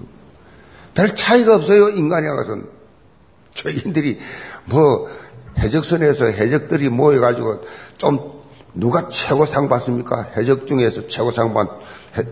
별 0.93 1.15
차이가 1.15 1.55
없어요, 1.55 1.89
인간이하고선. 1.89 2.69
죄인들이, 3.53 4.19
뭐, 4.65 5.09
해적선에서 5.57 6.25
해적들이 6.25 6.89
모여가지고, 6.89 7.61
좀, 7.97 8.35
누가 8.73 9.07
최고상 9.07 9.69
받습니까? 9.69 10.31
해적 10.37 10.67
중에서 10.67 11.07
최고상 11.07 11.53
받, 11.53 11.69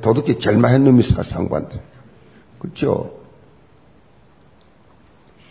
도둑질 0.01 0.39
제일 0.39 0.63
한 0.63 0.83
놈이 0.83 1.01
상 1.01 1.49
받는데. 1.49 1.81
그렇죠? 2.59 3.23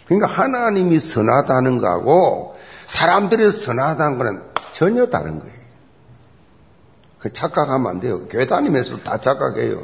그러니까 0.06 0.26
하나님이 0.26 1.00
선하다는 1.00 1.78
거하고 1.78 2.51
사람들이 2.92 3.50
선하다는 3.50 4.18
거는 4.18 4.42
전혀 4.72 5.06
다른 5.06 5.40
거예요. 5.40 5.54
그 7.18 7.32
착각하면 7.32 7.87
안 7.87 8.00
돼요. 8.00 8.26
교회 8.28 8.46
다니면서 8.46 8.99
다 8.99 9.18
착각해요. 9.18 9.82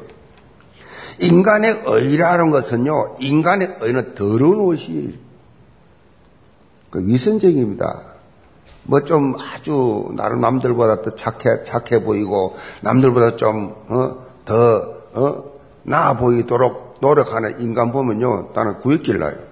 인간의 1.21 1.83
의라는 1.87 2.51
것은요, 2.51 3.17
인간의 3.21 3.79
의는 3.81 4.15
더러운 4.15 4.61
옷이에요. 4.61 5.11
그 6.91 7.07
위선적입니다. 7.07 8.03
뭐 8.85 9.01
좀 9.01 9.35
아주 9.39 10.11
나름 10.17 10.41
남들보다 10.41 11.03
더 11.03 11.15
착해 11.15 11.63
착해 11.63 12.03
보이고 12.05 12.57
남들보다 12.81 13.37
좀더 13.37 14.25
어, 14.49 15.21
어, 15.21 15.45
나아 15.83 16.15
보이도록 16.17 16.99
노력하는 17.01 17.61
인간 17.61 17.91
보면요, 17.93 18.53
나는 18.55 18.79
구역질 18.79 19.19
나요. 19.19 19.48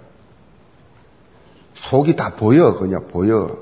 속이 1.76 2.16
다 2.16 2.34
보여, 2.34 2.74
그냥 2.74 3.06
보여. 3.08 3.58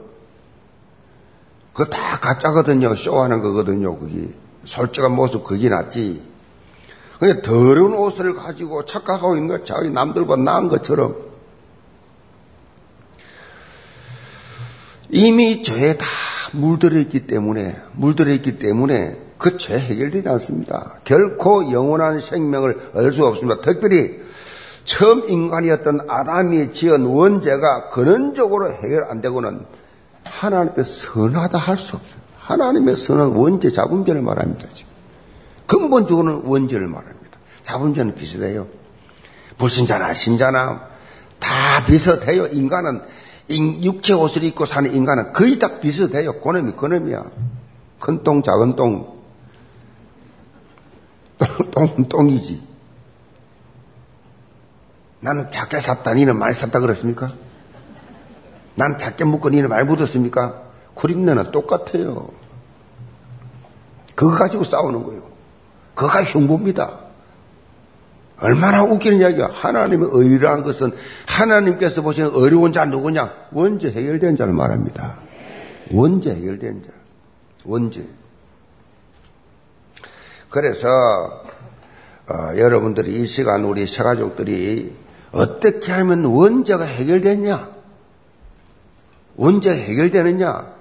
그거 1.73 1.91
다 1.91 2.19
가짜거든요. 2.19 2.95
쇼하는 2.95 3.41
거거든요, 3.41 3.99
그게. 3.99 4.31
솔직한 4.65 5.13
모습 5.13 5.45
그게 5.45 5.69
낫지. 5.69 6.23
그냥 7.19 7.43
더러운 7.43 7.95
옷을 7.95 8.35
가지고 8.35 8.85
착각하고 8.87 9.37
있는 9.37 9.49
거, 9.49 9.65
자기 9.65 9.91
남들보다 9.91 10.43
나은 10.43 10.69
것처럼. 10.69 11.17
이미 15.11 15.63
죄에 15.63 15.97
다 15.97 16.07
물들어 16.53 16.99
있기 16.99 17.27
때문에, 17.27 17.77
물들어 17.93 18.31
있기 18.33 18.59
때문에 18.59 19.21
그 19.39 19.59
죄 19.59 19.79
해결되지 19.79 20.29
않습니다. 20.29 21.01
결코 21.05 21.71
영원한 21.73 22.21
생명을 22.21 22.93
얻을 22.95 23.13
수가 23.13 23.29
없습니다. 23.29 23.61
특별히 23.61 24.23
처음 24.85 25.29
인간이었던 25.29 26.07
아담이 26.09 26.73
지은 26.73 27.05
원죄가 27.07 27.89
근원적으로 27.89 28.73
해결 28.73 29.05
안 29.11 29.21
되고는 29.21 29.65
하나님께 30.25 30.83
선하다 30.83 31.59
할 31.59 31.77
수 31.79 31.97
없어요. 31.97 32.25
하나님의 32.39 32.95
선은 32.97 33.29
원죄, 33.37 33.71
자분죄를 33.71 34.21
말합니다. 34.21 34.69
지금. 34.75 34.93
근본적으로는 35.67 36.43
원죄를 36.45 36.87
말합니다. 36.87 37.39
자분죄는 37.63 38.15
비슷해요. 38.15 38.67
불신자나 39.57 40.13
신자나 40.13 40.89
다 41.39 41.85
비슷해요. 41.87 42.47
인간은 42.49 43.03
육체 43.51 44.13
옷을 44.13 44.45
입고 44.45 44.67
사는 44.67 44.93
인간은 44.93 45.33
거의 45.33 45.59
다 45.59 45.81
비슷해요. 45.81 46.41
그놈이 46.41 46.73
그놈이야. 46.73 47.25
큰 48.01 48.23
똥, 48.23 48.43
작은 48.43 48.77
똥. 48.77 49.23
똥, 51.73 52.09
똥이지. 52.09 52.74
나는 55.25 55.51
작게 55.51 55.81
샀다. 55.81 56.13
니는 56.13 56.37
많이 56.39 56.55
샀다 56.55 56.81
그랬습니까? 56.81 57.29
난 58.75 58.99
작게 58.99 59.25
먹고 59.25 59.49
니는 59.49 59.71
많이 59.71 59.87
묻었습니까? 59.87 60.63
구린내는 60.93 61.51
똑같아요. 61.51 62.29
그거 64.15 64.37
가지고 64.37 64.65
싸우는 64.65 65.03
거예요. 65.03 65.23
그거가 65.95 66.25
흉보입니다. 66.25 66.91
얼마나 68.39 68.85
웃기는 68.85 69.19
이야기야. 69.19 69.49
하나님의 69.51 70.11
의라는 70.13 70.63
것은 70.63 70.93
하나님께서 71.27 72.03
보시는 72.03 72.37
어려운 72.37 72.75
자 72.75 72.85
누구냐? 72.85 73.33
원죄 73.53 73.93
해결된 73.93 74.37
자를 74.37 74.53
말합니다. 74.53 75.17
원죄 75.91 76.35
해결된 76.35 76.83
자. 76.83 76.91
원죄. 77.65 78.07
그래서 80.51 80.89
어, 82.29 82.53
여러분들이 82.59 83.23
이 83.23 83.27
시간 83.27 83.65
우리 83.65 83.87
새가족들이 83.87 85.04
어떻게 85.35 85.93
하면 85.93 86.25
원죄가 86.25 86.85
해결됐냐? 86.85 87.69
원죄 89.37 89.71
해결되느냐? 89.71 90.73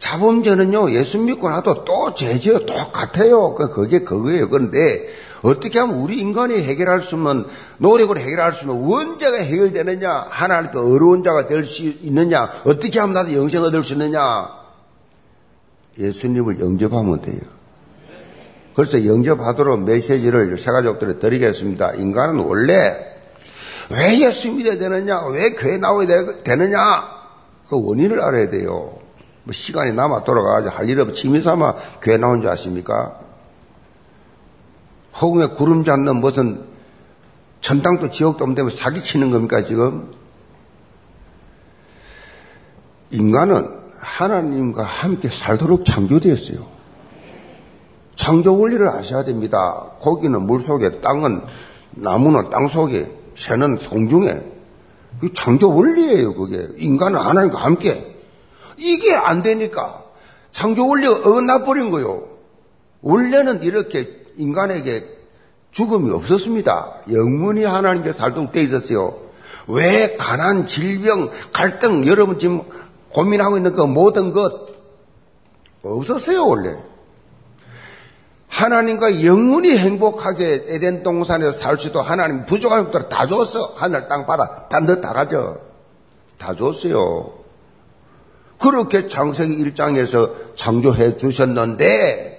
자범죄는요, 0.00 0.92
예수 0.92 1.18
믿고 1.18 1.48
나도 1.50 1.84
또 1.84 2.14
죄지어 2.14 2.60
똑같아요. 2.66 3.54
그, 3.54 3.70
그게 3.70 4.00
그거예요. 4.00 4.48
그런데 4.48 5.08
어떻게 5.42 5.78
하면 5.78 5.96
우리 5.96 6.18
인간이 6.18 6.54
해결할 6.60 7.02
수 7.02 7.14
없는, 7.14 7.44
노력으로 7.78 8.18
해결할 8.18 8.52
수 8.52 8.64
없는 8.68 8.88
원죄가 8.88 9.36
해결되느냐? 9.38 10.26
하나님 10.28 10.70
앞에 10.70 10.78
어려운 10.78 11.22
자가 11.22 11.46
될 11.46 11.64
수 11.64 11.82
있느냐? 11.82 12.50
어떻게 12.64 12.98
하면 12.98 13.14
나도 13.14 13.32
영생 13.34 13.62
얻을 13.62 13.84
수 13.84 13.92
있느냐? 13.92 14.48
예수님을 15.98 16.60
영접하면 16.60 17.20
돼요. 17.20 17.40
그래서 18.74 19.04
영접하도록 19.04 19.82
메시지를 19.82 20.56
새 20.56 20.70
가족들에 20.70 21.18
드리겠습니다. 21.18 21.92
인간은 21.92 22.40
원래 22.40 23.09
왜 23.90 24.20
예수 24.20 24.52
믿어야 24.52 24.78
되느냐? 24.78 25.22
왜 25.26 25.50
교회 25.50 25.76
나오야 25.78 26.06
되느냐? 26.44 27.20
그 27.68 27.84
원인을 27.84 28.20
알아야 28.22 28.48
돼요. 28.50 28.98
뭐 29.42 29.52
시간이 29.52 29.92
남아 29.92 30.24
돌아가가지고 30.24 30.70
할 30.74 30.88
일 30.88 31.00
없이 31.00 31.22
취미 31.22 31.40
삼아 31.40 31.74
교회 32.02 32.16
나온 32.16 32.40
줄 32.40 32.50
아십니까? 32.50 33.18
허공에 35.20 35.46
구름 35.48 35.82
잡는 35.84 36.16
무슨 36.16 36.64
천당도 37.60 38.10
지옥도 38.10 38.44
없는데 38.44 38.70
사기치는 38.70 39.30
겁니까, 39.30 39.62
지금? 39.62 40.12
인간은 43.10 43.80
하나님과 43.98 44.82
함께 44.82 45.28
살도록 45.28 45.84
창조되었어요. 45.84 46.64
창조 48.16 48.58
원리를 48.58 48.86
아셔야 48.88 49.24
됩니다. 49.24 49.86
고기는 49.98 50.42
물 50.42 50.60
속에, 50.60 51.00
땅은, 51.00 51.42
나무는 51.92 52.50
땅 52.50 52.68
속에, 52.68 53.19
새는 53.40 53.78
송중에 53.78 54.42
창조 55.32 55.74
원리예요, 55.74 56.34
그게. 56.34 56.68
인간은 56.76 57.18
하나님과 57.18 57.58
함께. 57.58 58.14
이게 58.76 59.14
안 59.14 59.42
되니까 59.42 60.04
창조 60.52 60.86
원리가 60.86 61.28
어긋나 61.28 61.64
버린 61.64 61.90
거요. 61.90 62.28
원래는 63.00 63.62
이렇게 63.62 64.24
인간에게 64.36 65.04
죽음이 65.72 66.10
없었습니다. 66.10 67.02
영문이 67.10 67.64
하나님께 67.64 68.12
살도록 68.12 68.52
돼 68.52 68.62
있었어요. 68.62 69.18
왜 69.68 70.16
가난, 70.18 70.66
질병, 70.66 71.30
갈등, 71.52 72.06
여러분 72.06 72.38
지금 72.38 72.62
고민하고 73.10 73.56
있는 73.56 73.72
그 73.72 73.82
모든 73.82 74.32
것 74.32 74.68
없었어요, 75.82 76.46
원래. 76.46 76.76
하나님과 78.50 79.24
영원히 79.24 79.78
행복하게 79.78 80.64
에덴 80.68 81.02
동산에서 81.02 81.52
살 81.52 81.78
수도 81.78 82.02
하나님 82.02 82.44
부족한 82.44 82.90
것들 82.90 83.08
다 83.08 83.26
줬어. 83.26 83.74
하늘, 83.76 84.08
땅, 84.08 84.26
바다. 84.26 84.66
다너다 84.68 85.12
가져. 85.12 85.58
다 86.36 86.54
줬어요. 86.54 87.32
그렇게 88.58 89.06
창세기 89.06 89.64
1장에서 89.64 90.56
창조해 90.56 91.16
주셨는데, 91.16 92.38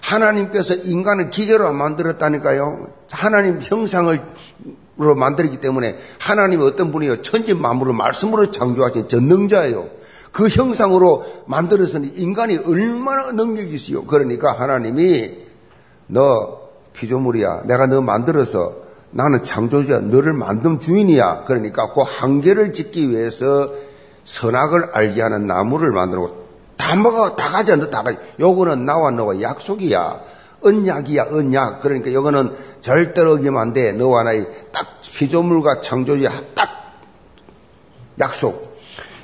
하나님께서 0.00 0.74
인간을 0.74 1.30
기계로 1.30 1.72
만들었다니까요. 1.72 2.88
하나님 3.10 3.60
형상을 3.60 4.22
만들기 4.96 5.58
때문에 5.60 5.96
하나님이 6.18 6.64
어떤 6.64 6.92
분이요? 6.92 7.22
천지 7.22 7.54
만물을 7.54 7.92
말씀으로 7.92 8.50
창조하신 8.50 9.08
전능자예요. 9.08 10.01
그 10.32 10.48
형상으로 10.48 11.24
만들어서는 11.46 12.16
인간이 12.16 12.56
얼마나 12.56 13.30
능력이 13.32 13.74
있어요. 13.74 14.04
그러니까 14.04 14.52
하나님이 14.52 15.38
너 16.06 16.60
피조물이야. 16.94 17.62
내가 17.66 17.86
너 17.86 18.00
만들어서 18.00 18.76
나는 19.10 19.44
창조주야. 19.44 20.00
너를 20.00 20.32
만든 20.32 20.80
주인이야. 20.80 21.44
그러니까 21.44 21.92
그 21.92 22.00
한계를 22.00 22.72
짓기 22.72 23.10
위해서 23.10 23.72
선악을 24.24 24.90
알게 24.92 25.20
하는 25.20 25.46
나무를 25.46 25.90
만들고 25.90 26.42
다 26.76 26.96
먹어. 26.96 27.36
다 27.36 27.50
가져. 27.50 27.76
너 27.76 27.90
다 27.90 28.02
가져. 28.02 28.18
요거는 28.40 28.84
나와 28.86 29.10
너와 29.10 29.40
약속이야. 29.40 30.20
언약이야, 30.62 31.26
언약. 31.30 31.80
그러니까 31.80 32.12
요거는 32.12 32.54
절대로 32.80 33.34
어기면 33.34 33.60
안 33.60 33.72
돼. 33.72 33.92
너와 33.92 34.22
나의 34.22 34.46
딱 34.72 35.00
피조물과 35.02 35.80
창조주의 35.82 36.28
딱 36.54 36.68
약속. 38.18 38.71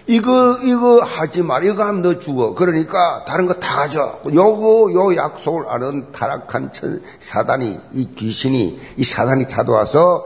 이거, 0.09 0.59
이거 0.63 1.03
하지 1.03 1.43
말, 1.43 1.65
이거 1.65 1.85
하면 1.85 2.01
너 2.01 2.19
죽어. 2.19 2.55
그러니까 2.55 3.25
다른 3.27 3.47
거다 3.47 3.77
가져. 3.77 4.21
요거, 4.25 4.93
요 4.95 5.15
약속을 5.15 5.69
아는 5.69 6.11
타락한 6.13 6.73
천, 6.73 7.03
사단이, 7.21 7.79
이 7.93 8.09
귀신이, 8.15 8.81
이 8.97 9.05
사단이 9.05 9.47
찾아와서 9.49 10.25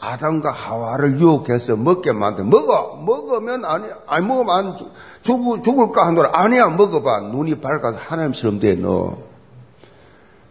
아담과 0.00 0.50
하와를 0.50 1.18
유혹해서 1.18 1.76
먹게 1.76 2.12
만들 2.12 2.44
먹어! 2.44 2.96
먹으면 3.06 3.64
아니, 3.64 3.86
아니, 4.06 4.26
먹으면 4.26 4.54
안, 4.54 4.76
죽, 5.22 5.62
죽을까 5.62 6.08
하노라. 6.08 6.32
아니야, 6.34 6.68
먹어봐. 6.68 7.20
눈이 7.32 7.60
밝아서 7.60 7.96
하나님처럼 7.98 8.60
돼, 8.60 8.74
너. 8.74 9.16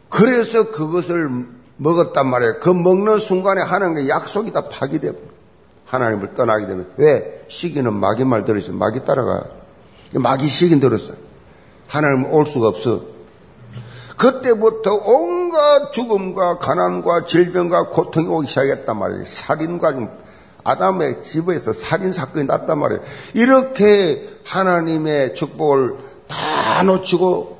그래서 0.10 0.72
그것을 0.72 1.30
먹었단 1.78 2.28
말이에요. 2.28 2.60
그 2.60 2.70
먹는 2.70 3.20
순간에 3.20 3.62
하나님의 3.62 4.10
약속이 4.10 4.52
다 4.52 4.64
파기돼. 4.70 5.31
하나님을 5.92 6.34
떠나게 6.36 6.68
되면 6.68 6.90
왜? 6.96 7.46
시기는 7.50 7.94
마귀 7.94 8.24
말 8.24 8.46
들으시면 8.46 8.80
마귀 8.80 9.04
따라가. 9.06 9.44
마귀 10.14 10.48
시기 10.48 10.80
들었어 10.80 11.14
하나님 11.88 12.34
올 12.34 12.46
수가 12.46 12.70
없어. 12.70 13.02
그때부터 14.18 14.94
온갖 14.94 15.92
죽음과 15.92 16.60
가난과 16.60 17.26
질병과 17.26 17.88
고통이 17.90 18.28
오기 18.28 18.48
시작했단 18.48 18.98
말이에요. 18.98 19.26
살인과 19.26 19.94
아담의 20.64 21.24
집에서 21.24 21.74
살인 21.74 22.12
사건이 22.12 22.46
났단 22.46 22.80
말이에요. 22.80 23.02
이렇게 23.34 24.30
하나님의 24.46 25.36
축복을 25.36 25.96
다 26.28 26.84
놓치고 26.84 27.58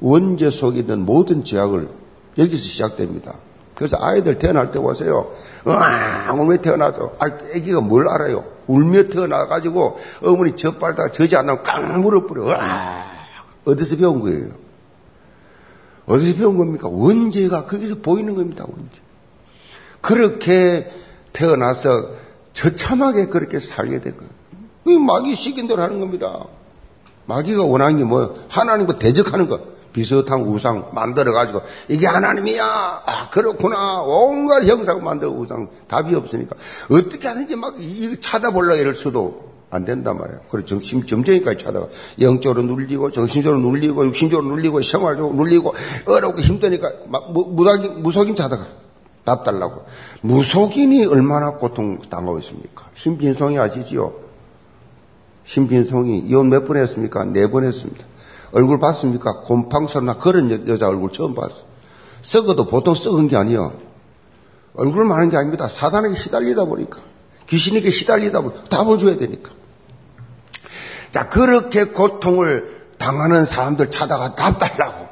원죄 0.00 0.50
속에 0.50 0.80
있는 0.80 1.06
모든 1.06 1.44
죄악을 1.44 1.88
여기서 2.36 2.62
시작됩니다 2.62 3.36
그래서 3.74 3.96
아이들 4.00 4.38
태어날 4.38 4.70
때 4.70 4.78
보세요. 4.78 5.32
으앙, 5.66 6.48
왜 6.48 6.58
태어나서? 6.58 7.14
아, 7.18 7.26
애기가 7.54 7.80
뭘 7.80 8.08
알아요? 8.08 8.44
울며 8.66 9.04
태어나가지고 9.08 9.98
어머니 10.22 10.56
젖발다가 10.56 11.12
젖이 11.12 11.34
안 11.36 11.46
나면 11.46 11.62
깡 11.62 12.00
물어버려. 12.02 12.48
으앙. 12.48 12.60
어디서 13.64 13.96
배운 13.96 14.20
거예요? 14.20 14.50
어디서 16.06 16.38
배운 16.38 16.56
겁니까? 16.56 16.88
원죄가 16.88 17.64
거기서 17.64 17.96
보이는 17.96 18.34
겁니다, 18.34 18.64
원죄. 18.66 19.00
그렇게 20.00 20.90
태어나서 21.32 22.10
처참하게 22.52 23.26
그렇게 23.26 23.58
살게 23.58 24.00
된 24.00 24.16
거예요. 24.16 24.30
이 24.86 24.98
마귀 24.98 25.34
시킨 25.34 25.66
대로 25.66 25.82
하는 25.82 25.98
겁니다. 25.98 26.44
마귀가 27.26 27.64
원하는 27.64 27.96
게 27.96 28.04
뭐예요? 28.04 28.34
하나님과 28.48 28.98
대적하는 28.98 29.48
거. 29.48 29.73
비슷한 29.94 30.42
우상 30.42 30.90
만들어가지고 30.92 31.62
이게 31.88 32.06
하나님이야. 32.06 32.64
아, 33.06 33.28
그렇구나. 33.30 34.02
온갖 34.02 34.64
형상 34.64 35.02
만들어 35.02 35.30
우상 35.30 35.68
답이 35.88 36.14
없으니까 36.14 36.56
어떻게 36.90 37.28
하든지 37.28 37.56
막 37.56 37.76
찾아보려 38.20 38.76
이럴 38.76 38.94
수도 38.94 39.54
안 39.70 39.84
된단 39.84 40.18
말이에요. 40.18 40.40
그래 40.50 40.64
정신 40.66 41.06
점쟁이까지 41.06 41.64
찾아가 41.64 41.86
영적으로 42.20 42.62
눌리고 42.62 43.10
정신적으로 43.10 43.60
눌리고 43.62 44.04
육신적으로 44.06 44.54
눌리고 44.54 44.80
생활적으로 44.82 45.34
눌리고 45.34 45.74
어렵고 46.06 46.40
힘드니까 46.40 46.90
막 47.08 47.32
무속인 47.32 48.02
무속인 48.02 48.34
찾아가 48.34 48.66
답 49.24 49.42
달라고. 49.44 49.84
무속인이 50.20 51.06
얼마나 51.06 51.52
고통 51.52 52.00
당하고 52.10 52.38
있습니까? 52.40 52.86
심진성이 52.94 53.58
아시지요? 53.58 54.12
심진성이 55.44 56.18
이혼 56.20 56.48
몇 56.50 56.66
번 56.66 56.76
했습니까? 56.78 57.24
네 57.24 57.46
번 57.46 57.64
했습니다. 57.64 58.04
얼굴 58.54 58.78
봤습니까? 58.78 59.40
곰팡선나 59.40 60.16
그런 60.18 60.68
여, 60.68 60.76
자 60.76 60.88
얼굴 60.88 61.10
처음 61.12 61.34
봤어. 61.34 61.64
썩어도 62.22 62.66
보통 62.66 62.94
썩은 62.94 63.26
게 63.26 63.36
아니야. 63.36 63.72
얼굴 64.74 65.04
많은 65.04 65.28
게 65.28 65.36
아닙니다. 65.36 65.68
사단에게 65.68 66.14
시달리다 66.14 66.64
보니까. 66.64 67.00
귀신에게 67.48 67.90
시달리다 67.90 68.40
보니까 68.42 68.64
답을 68.64 68.98
줘야 68.98 69.16
되니까. 69.16 69.50
자, 71.10 71.28
그렇게 71.28 71.86
고통을 71.86 72.92
당하는 72.96 73.44
사람들 73.44 73.90
찾아가 73.90 74.36
답 74.36 74.58
달라고. 74.60 75.06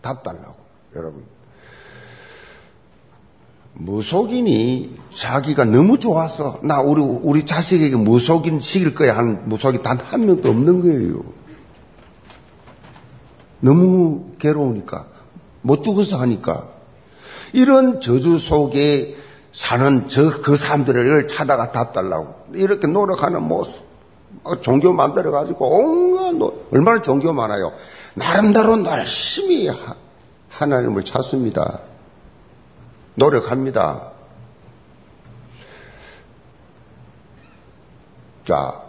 답 0.00 0.22
달라고. 0.22 0.54
여러분. 0.96 1.24
무속인이 3.74 4.98
자기가 5.14 5.66
너무 5.66 5.98
좋아서 5.98 6.60
나 6.62 6.80
우리 6.80 7.02
우리 7.02 7.44
자식에게 7.44 7.94
무속인 7.96 8.60
시킬 8.60 8.94
거야 8.94 9.18
하는 9.18 9.46
무속인 9.50 9.82
단한 9.82 10.24
명도 10.24 10.48
없는 10.48 10.80
거예요. 10.80 11.45
너무 13.60 14.32
괴로우니까 14.38 15.06
못 15.62 15.82
죽어서 15.82 16.18
하니까 16.18 16.68
이런 17.52 18.00
저주 18.00 18.38
속에 18.38 19.16
사는 19.52 20.08
저 20.08 20.42
그 20.42 20.56
사람들을 20.56 21.28
찾아가 21.28 21.72
답 21.72 21.92
달라고 21.92 22.46
이렇게 22.52 22.86
노력하는 22.86 23.42
모습 23.42 23.86
종교 24.60 24.92
만들어 24.92 25.30
가지고 25.30 25.68
온갖 25.70 26.34
노, 26.34 26.66
얼마나 26.70 27.00
종교 27.02 27.32
많아요. 27.32 27.72
나름대로 28.14 28.84
열심히 28.84 29.70
하나님을 30.50 31.04
찾습니다. 31.04 31.80
노력합니다. 33.14 34.12
자, 38.44 38.82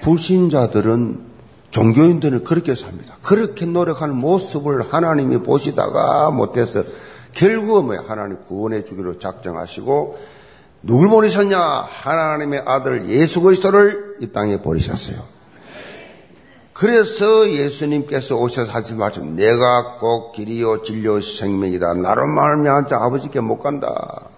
불신자들은 0.00 1.33
종교인들은 1.74 2.44
그렇게 2.44 2.76
삽니다. 2.76 3.16
그렇게 3.20 3.66
노력하는 3.66 4.14
모습을 4.14 4.92
하나님이 4.92 5.38
보시다가 5.38 6.30
못해서 6.30 6.84
결국은 7.32 7.98
하나님 7.98 8.38
구원해 8.46 8.84
주기로 8.84 9.18
작정하시고 9.18 10.16
누굴 10.82 11.08
보내셨냐? 11.08 11.58
하나님의 11.58 12.62
아들 12.64 13.08
예수 13.08 13.40
그리스도를 13.40 14.18
이 14.20 14.28
땅에 14.28 14.62
보내셨어요. 14.62 15.16
그래서 16.72 17.50
예수님께서 17.50 18.36
오셔서 18.36 18.70
하신 18.70 18.98
말씀, 18.98 19.34
내가 19.34 19.96
꼭 19.98 20.30
길이요 20.30 20.82
진료 20.82 21.20
생명이다. 21.20 21.94
나로 21.94 22.28
말미암아 22.28 22.86
아버지께 22.88 23.40
못 23.40 23.58
간다. 23.58 24.28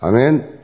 아멘. 0.00 0.57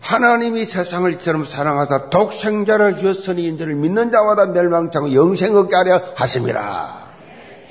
하나님이 0.00 0.64
세상을 0.64 1.12
이처럼 1.14 1.44
사랑하사 1.44 2.10
독생자를 2.10 2.96
주었으니 2.96 3.46
인자를 3.46 3.74
믿는 3.74 4.10
자마다 4.10 4.46
멸망창고 4.46 5.12
영생 5.14 5.56
얻게 5.56 5.76
하려 5.76 6.00
하심이라. 6.14 7.08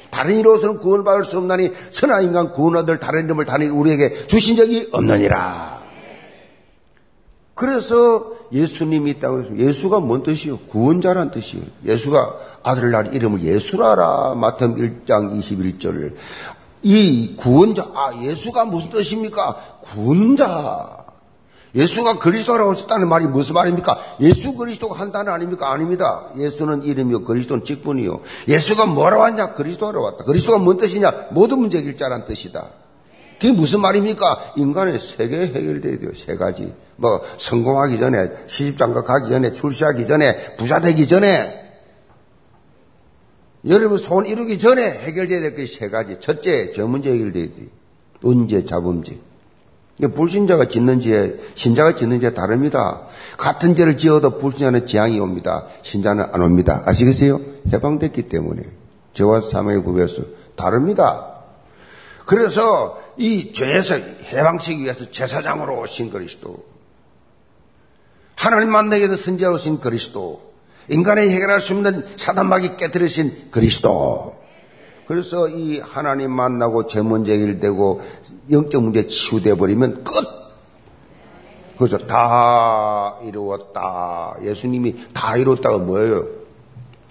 다른 0.09 0.37
이로서는 0.37 0.79
구원받을 0.79 1.23
수 1.23 1.37
없나니 1.37 1.71
선한 1.91 2.23
인간 2.23 2.51
구원 2.51 2.75
얻을 2.77 2.99
다른 2.99 3.25
이름을 3.25 3.45
다니 3.45 3.67
우리에게 3.67 4.27
주신 4.27 4.55
적이 4.55 4.89
없느니라. 4.91 5.81
그래서 7.53 8.37
예수님이 8.51 9.11
있다고 9.11 9.39
해서 9.39 9.57
예수가 9.57 9.99
뭔 9.99 10.23
뜻이요? 10.23 10.59
구원자란 10.67 11.31
뜻이요. 11.31 11.61
예수가 11.83 12.37
아들 12.63 12.91
날 12.91 13.13
이름을 13.13 13.41
예수라라. 13.41 14.35
마태음 14.35 14.75
1장 14.75 15.37
21절. 15.37 16.13
이 16.83 17.35
구원자, 17.35 17.83
아, 17.93 18.11
예수가 18.21 18.65
무슨 18.65 18.91
뜻입니까? 18.91 19.79
구원자. 19.81 20.96
예수가 21.75 22.19
그리스도라고 22.19 22.73
했다는 22.73 23.09
말이 23.09 23.27
무슨 23.27 23.53
말입니까? 23.53 23.99
예수 24.21 24.53
그리스도가 24.53 24.99
한다는 24.99 25.31
아닙니까? 25.33 25.71
아닙니다. 25.71 26.27
예수는 26.37 26.83
이름이요. 26.83 27.23
그리스도는 27.23 27.63
직분이요. 27.63 28.21
예수가 28.47 28.85
뭐라고 28.85 29.23
왔냐? 29.23 29.53
그리스도로 29.53 30.01
왔다. 30.01 30.23
그리스도가 30.23 30.59
뭔 30.59 30.77
뜻이냐? 30.77 31.27
모든 31.31 31.59
문제 31.59 31.77
일자란 31.79 32.25
뜻이다. 32.25 32.67
그게 33.39 33.51
무슨 33.51 33.81
말입니까? 33.81 34.53
인간의 34.55 34.99
세계 34.99 35.41
해결돼야 35.47 35.99
돼요. 35.99 36.11
세 36.15 36.35
가지. 36.35 36.73
뭐, 36.95 37.21
성공하기 37.37 37.99
전에, 37.99 38.31
시집장가 38.47 39.03
가기 39.03 39.29
전에, 39.29 39.53
출시하기 39.53 40.07
전에, 40.07 40.55
부자 40.55 40.79
되기 40.79 41.05
전에, 41.05 41.67
여러분 43.67 43.97
소원 43.97 44.25
이루기 44.25 44.57
전에 44.57 44.81
해결돼야 44.81 45.41
될 45.41 45.55
것이 45.55 45.77
세 45.77 45.89
가지. 45.89 46.19
첫째, 46.19 46.71
저 46.71 46.87
문제 46.87 47.11
해결돼야 47.11 47.45
돼. 47.45 47.67
은제, 48.25 48.65
자범죄. 48.65 49.19
불신자가 50.05 50.67
짓는 50.67 50.99
죄, 50.99 51.39
신자가 51.55 51.95
짓는 51.95 52.19
죄 52.21 52.33
다릅니다. 52.33 53.01
같은 53.37 53.75
죄를 53.75 53.97
지어도 53.97 54.37
불신자는 54.37 54.85
재앙이 54.85 55.19
옵니다. 55.19 55.65
신자는 55.81 56.25
안 56.31 56.41
옵니다. 56.41 56.83
아시겠어요? 56.85 57.41
해방됐기 57.73 58.29
때문에. 58.29 58.61
죄와 59.13 59.41
사망의 59.41 59.83
법에서 59.83 60.21
다릅니다. 60.55 61.33
그래서 62.27 63.01
이 63.17 63.51
죄에서 63.53 63.95
해방시키기 63.95 64.83
위해서 64.83 65.09
제사장으로 65.09 65.79
오신 65.81 66.11
그리스도. 66.11 66.63
하나님 68.35 68.69
만나게 68.69 69.07
된 69.07 69.17
선지자로 69.17 69.55
오신 69.55 69.79
그리스도. 69.79 70.53
인간의 70.89 71.31
해결할 71.31 71.59
수 71.59 71.73
없는 71.73 72.05
사단막이 72.15 72.77
깨뜨리신 72.77 73.49
그리스도. 73.49 74.36
그래서 75.07 75.47
이 75.47 75.79
하나님 75.79 76.31
만나고 76.31 76.85
제 76.87 77.01
문제 77.01 77.33
해결되고 77.33 78.01
영적 78.51 78.83
문제 78.83 79.07
치유돼 79.07 79.55
버리면 79.55 80.03
끝. 80.03 80.13
그래서 81.77 81.97
다 81.99 83.15
이루었다. 83.23 84.35
예수님이 84.43 84.95
다 85.13 85.37
이뤘다가 85.37 85.77
뭐예요? 85.77 86.25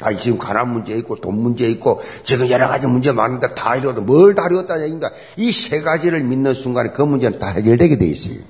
아, 0.00 0.14
지금 0.14 0.36
가난 0.36 0.70
문제 0.72 0.94
있고 0.96 1.16
돈 1.16 1.38
문제 1.40 1.66
있고 1.70 2.00
지금 2.22 2.50
여러 2.50 2.68
가지 2.68 2.86
문제 2.86 3.12
많은데 3.12 3.54
다 3.54 3.76
이루었다. 3.76 4.00
뭘 4.02 4.34
다 4.34 4.46
이루었다 4.46 4.78
얘기입니다. 4.82 5.10
이세 5.36 5.80
가지를 5.80 6.22
믿는 6.22 6.52
순간에 6.52 6.90
그 6.90 7.00
문제는 7.00 7.38
다 7.38 7.48
해결되게 7.48 7.96
돼 7.96 8.06
있어요. 8.06 8.40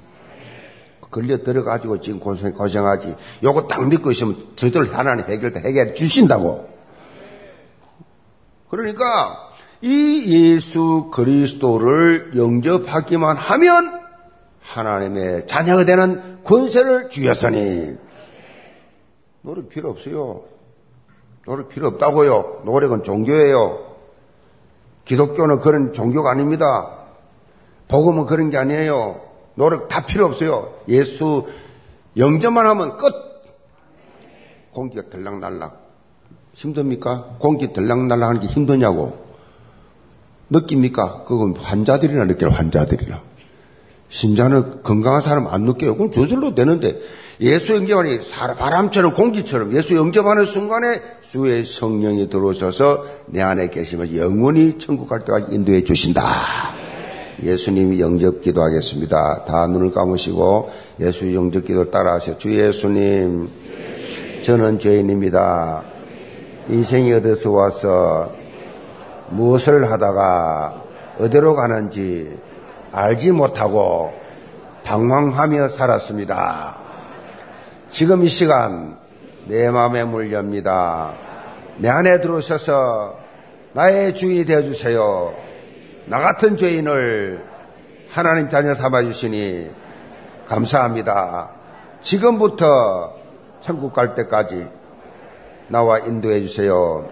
걸려 1.11 1.43
들어가지고 1.45 2.01
지금 2.01 2.19
고생, 2.19 2.53
고생하지. 2.53 3.15
요거 3.45 3.69
딱 3.69 3.87
믿고 3.89 4.11
있으면 4.11 4.37
저절 4.57 4.93
하나님 4.93 5.25
해결, 5.27 5.55
해결해 5.57 5.93
주신다고. 5.95 6.76
그러니까 8.70 9.50
이 9.81 10.55
예수 10.55 11.11
그리스도를 11.12 12.33
영접하기만 12.37 13.37
하면 13.37 14.00
하나님의 14.61 15.46
자녀가 15.46 15.85
되는 15.85 16.42
권세를 16.42 17.11
주였으니 17.11 17.96
노력 19.42 19.68
필요 19.68 19.90
없어요. 19.90 20.42
노력 21.44 21.68
필요 21.68 21.87
없다고요. 21.88 22.62
노력은 22.64 23.05
종교예요. 23.05 23.87
기독교는 25.05 25.61
그런 25.61 25.92
종교가 25.92 26.33
아닙니다. 26.33 26.90
복음은 27.87 28.26
그런 28.26 28.50
게 28.50 28.59
아니에요. 28.59 29.20
노력 29.55 29.87
다 29.87 30.05
필요 30.05 30.26
없어요. 30.26 30.74
예수 30.88 31.46
영접만 32.16 32.66
하면 32.66 32.96
끝. 32.96 33.12
공기가 34.72 35.09
들락날락. 35.09 35.86
힘듭니까? 36.57 37.37
공기 37.38 37.73
들락날락 37.73 38.29
하는 38.31 38.40
게 38.40 38.47
힘드냐고. 38.47 39.19
느낍니까? 40.49 41.25
그건 41.25 41.55
환자들이나 41.55 42.25
느껴요, 42.25 42.51
환자들이나. 42.51 43.21
신자는 44.09 44.83
건강한 44.83 45.21
사람 45.21 45.49
안 45.49 45.62
느껴요. 45.62 45.97
그럼 45.97 46.11
저절로 46.12 46.55
되는데 46.55 46.99
예수 47.40 47.75
영접하니 47.75 48.21
바람처럼 48.57 49.14
공기처럼 49.14 49.77
예수 49.77 49.95
영접하는 49.95 50.47
순간에 50.47 51.03
주의 51.29 51.64
성령이 51.64 52.31
들어오셔서 52.31 53.05
내 53.27 53.42
안에 53.42 53.69
계시면 53.69 54.16
영원히 54.16 54.79
천국 54.79 55.09
갈 55.09 55.21
때까지 55.21 55.55
인도해 55.55 55.85
주신다. 55.85 56.23
예수님 57.42 57.99
영접 57.99 58.40
기도하겠습니다. 58.40 59.45
다 59.45 59.66
눈을 59.66 59.90
감으시고 59.90 60.71
예수 61.01 61.35
영접 61.35 61.66
기도 61.66 61.90
따라 61.90 62.14
하세요. 62.14 62.38
주 62.38 62.57
예수님, 62.57 63.51
저는 64.40 64.79
죄인입니다. 64.79 65.96
인생이 66.68 67.12
어디서 67.12 67.50
와서 67.52 68.33
무엇을 69.31 69.90
하다가 69.90 70.83
어디로 71.20 71.55
가는지 71.55 72.37
알지 72.92 73.33
못하고 73.33 74.12
방황하며 74.85 75.68
살았습니다. 75.68 76.79
지금 77.88 78.24
이 78.24 78.29
시간 78.29 78.98
내 79.46 79.70
마음에 79.70 80.05
물렵니다. 80.05 81.12
내 81.79 81.88
안에 81.88 82.20
들어오셔서 82.20 83.16
나의 83.72 84.14
주인이 84.14 84.44
되어주세요. 84.44 85.35
나 86.07 86.18
같은 86.18 86.57
죄인을 86.57 87.44
하나님 88.09 88.48
자녀 88.48 88.74
삼아주시니 88.74 89.70
감사합니다. 90.46 91.50
지금부터 92.00 93.14
천국 93.61 93.92
갈 93.92 94.14
때까지 94.14 94.68
나와 95.68 95.98
인도해 95.98 96.42
주세요. 96.42 97.09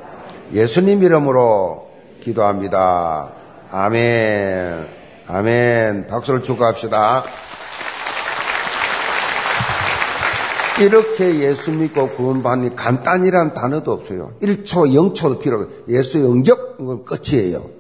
예수님 0.52 1.02
이름으로 1.02 1.90
기도합니다. 2.22 3.32
아멘. 3.70 4.88
아멘. 5.26 6.06
박수를 6.06 6.42
축하합시다. 6.42 7.24
이렇게 10.80 11.38
예수 11.40 11.70
믿고 11.70 12.08
구원받니 12.10 12.74
간단이란 12.74 13.54
단어도 13.54 13.92
없어요. 13.92 14.32
1초, 14.42 15.14
0초도 15.14 15.40
필요 15.40 15.60
없어요. 15.60 15.72
예수 15.88 16.20
영접, 16.20 16.80
은 16.80 17.04
끝이에요. 17.04 17.70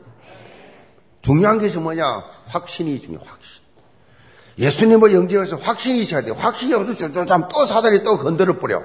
중요한 1.22 1.58
것이 1.58 1.78
뭐냐? 1.78 2.22
확신이 2.46 3.00
중요해요, 3.00 3.28
확신. 3.28 3.62
예수님을 4.58 5.12
영접해서 5.12 5.56
확신이 5.56 6.00
있어야 6.00 6.22
돼요. 6.22 6.34
확신이 6.38 6.74
없어서 6.74 7.48
또 7.48 7.64
사다리 7.64 8.04
또 8.04 8.16
건드려 8.16 8.58
버려. 8.58 8.82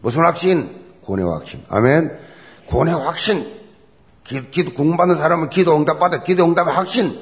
무슨 0.00 0.24
확신? 0.24 0.89
구원의 1.10 1.26
확신. 1.26 1.62
아멘. 1.68 2.16
구원의 2.66 2.94
확신. 2.94 3.44
기, 4.22 4.48
기도, 4.50 4.74
공부받는 4.74 5.16
사람은 5.16 5.50
기도 5.50 5.76
응답받아. 5.76 6.22
기도 6.22 6.44
응답의 6.44 6.72
확신. 6.72 7.18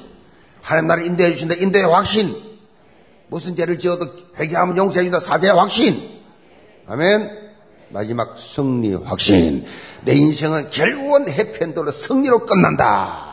하나님 0.61 0.87
나를 0.87 1.05
인도해 1.07 1.31
주신다. 1.33 1.55
인도의 1.55 1.85
확신. 1.85 2.35
무슨 3.29 3.55
죄를 3.55 3.79
지어도 3.79 4.05
회개하면 4.37 4.77
용서해 4.77 5.03
준다. 5.03 5.19
사죄의 5.19 5.53
확신. 5.53 5.99
아멘. 6.87 7.31
마지막 7.89 8.37
승리 8.37 8.93
확신. 8.93 9.65
내 10.05 10.13
인생은 10.13 10.69
결국은 10.69 11.27
해피엔드로 11.27 11.91
승리로 11.91 12.45
끝난다. 12.45 13.28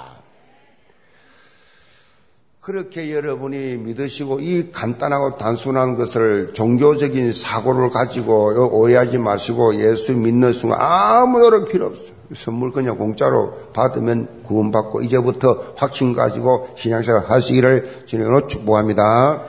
그렇게 2.66 3.14
여러분이 3.14 3.76
믿으시고 3.76 4.40
이 4.40 4.72
간단하고 4.72 5.36
단순한 5.36 5.94
것을 5.94 6.52
종교적인 6.52 7.32
사고를 7.32 7.90
가지고 7.90 8.70
오해하지 8.72 9.18
마시고 9.18 9.76
예수 9.76 10.12
믿는 10.16 10.52
순간 10.52 10.80
아무 10.80 11.38
노력 11.38 11.68
필요 11.68 11.86
없어요. 11.86 12.10
선물 12.34 12.72
그냥 12.72 12.98
공짜로 12.98 13.52
받으면 13.72 14.42
구원받고 14.42 15.02
이제부터 15.02 15.74
확신 15.76 16.12
가지고 16.12 16.66
신앙생활 16.74 17.30
하시기를 17.30 18.02
주님으로 18.06 18.48
축복합니다. 18.48 19.44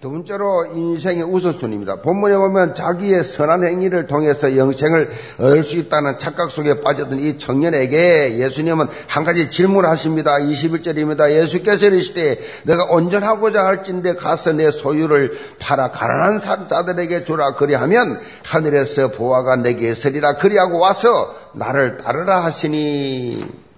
두 0.00 0.10
번째로 0.10 0.64
인생의 0.64 1.24
우선순위입니다. 1.24 1.96
본문에 1.96 2.34
보면 2.34 2.74
자기의 2.74 3.22
선한 3.22 3.64
행위를 3.64 4.06
통해서 4.06 4.56
영생을 4.56 5.10
얻을 5.38 5.62
수 5.62 5.76
있다는 5.76 6.18
착각 6.18 6.50
속에 6.50 6.80
빠졌던 6.80 7.20
이 7.20 7.36
청년에게 7.36 8.38
예수님은 8.38 8.86
한 9.06 9.24
가지 9.24 9.50
질문을 9.50 9.86
하십니다. 9.90 10.38
21절입니다. 10.38 11.30
예수께서 11.32 11.88
이르시되 11.88 12.38
내가 12.62 12.84
온전하고자 12.84 13.62
할진데 13.62 14.14
가서 14.14 14.54
내 14.54 14.70
소유를 14.70 15.38
팔아 15.58 15.90
가난한 15.90 16.38
자들에게 16.66 17.24
주라 17.24 17.52
그리하면 17.52 18.20
하늘에서 18.46 19.08
보아가 19.08 19.56
내게 19.56 19.90
있으리라 19.90 20.36
그리하고 20.36 20.78
와서 20.78 21.36
나를 21.52 21.98
따르라 21.98 22.42
하시니 22.42 23.69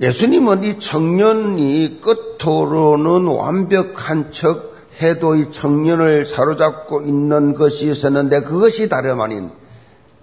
예수님은 0.00 0.64
이 0.64 0.78
청년이 0.78 2.00
끝으로는 2.00 3.26
완벽한 3.26 4.32
척 4.32 4.70
해도 5.02 5.34
이 5.34 5.50
청년을 5.50 6.24
사로잡고 6.24 7.02
있는 7.02 7.52
것이 7.54 7.90
있었는데 7.90 8.42
그것이 8.42 8.88
다름 8.88 9.20
아닌 9.20 9.50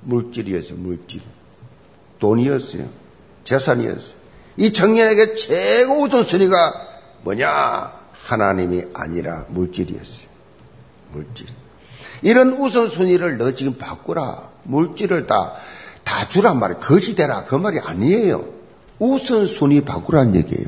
물질이었어요, 0.01 0.77
물질. 0.77 1.21
돈이었어요. 2.19 2.85
재산이었어요. 3.43 4.17
이 4.57 4.73
청년에게 4.73 5.35
최고 5.35 6.01
우선순위가 6.01 6.73
뭐냐? 7.23 7.93
하나님이 8.13 8.85
아니라 8.93 9.45
물질이었어요. 9.49 10.27
물질. 11.11 11.47
이런 12.23 12.53
우선순위를 12.53 13.37
너 13.37 13.51
지금 13.53 13.77
바꾸라. 13.77 14.49
물질을 14.63 15.27
다, 15.27 15.53
다 16.03 16.27
주란 16.27 16.59
말이에요. 16.59 16.79
거지 16.79 17.15
되라. 17.15 17.45
그 17.45 17.55
말이 17.55 17.79
아니에요. 17.79 18.56
우선순위 18.99 19.81
바꾸라는 19.81 20.35
얘기예요. 20.35 20.67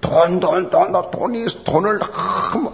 돈, 0.00 0.40
돈, 0.40 0.70
돈, 0.70 0.92
돈이, 1.10 1.46
돈을 1.64 1.98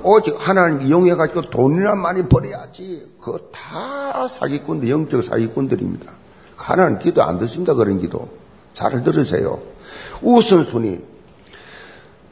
오직 0.02 0.36
하나님 0.38 0.82
이용해가지고 0.82 1.50
돈이나 1.50 1.94
많이 1.94 2.28
벌어야지. 2.28 3.10
그거 3.20 3.38
다 3.52 4.28
사기꾼들, 4.28 4.90
영적 4.90 5.24
사기꾼들입니다. 5.24 6.12
하나님 6.56 6.98
기도 6.98 7.22
안 7.22 7.38
듣습니다, 7.38 7.74
그런 7.74 8.00
기도. 8.00 8.28
잘 8.72 9.02
들으세요. 9.02 9.60
우선순위. 10.20 11.00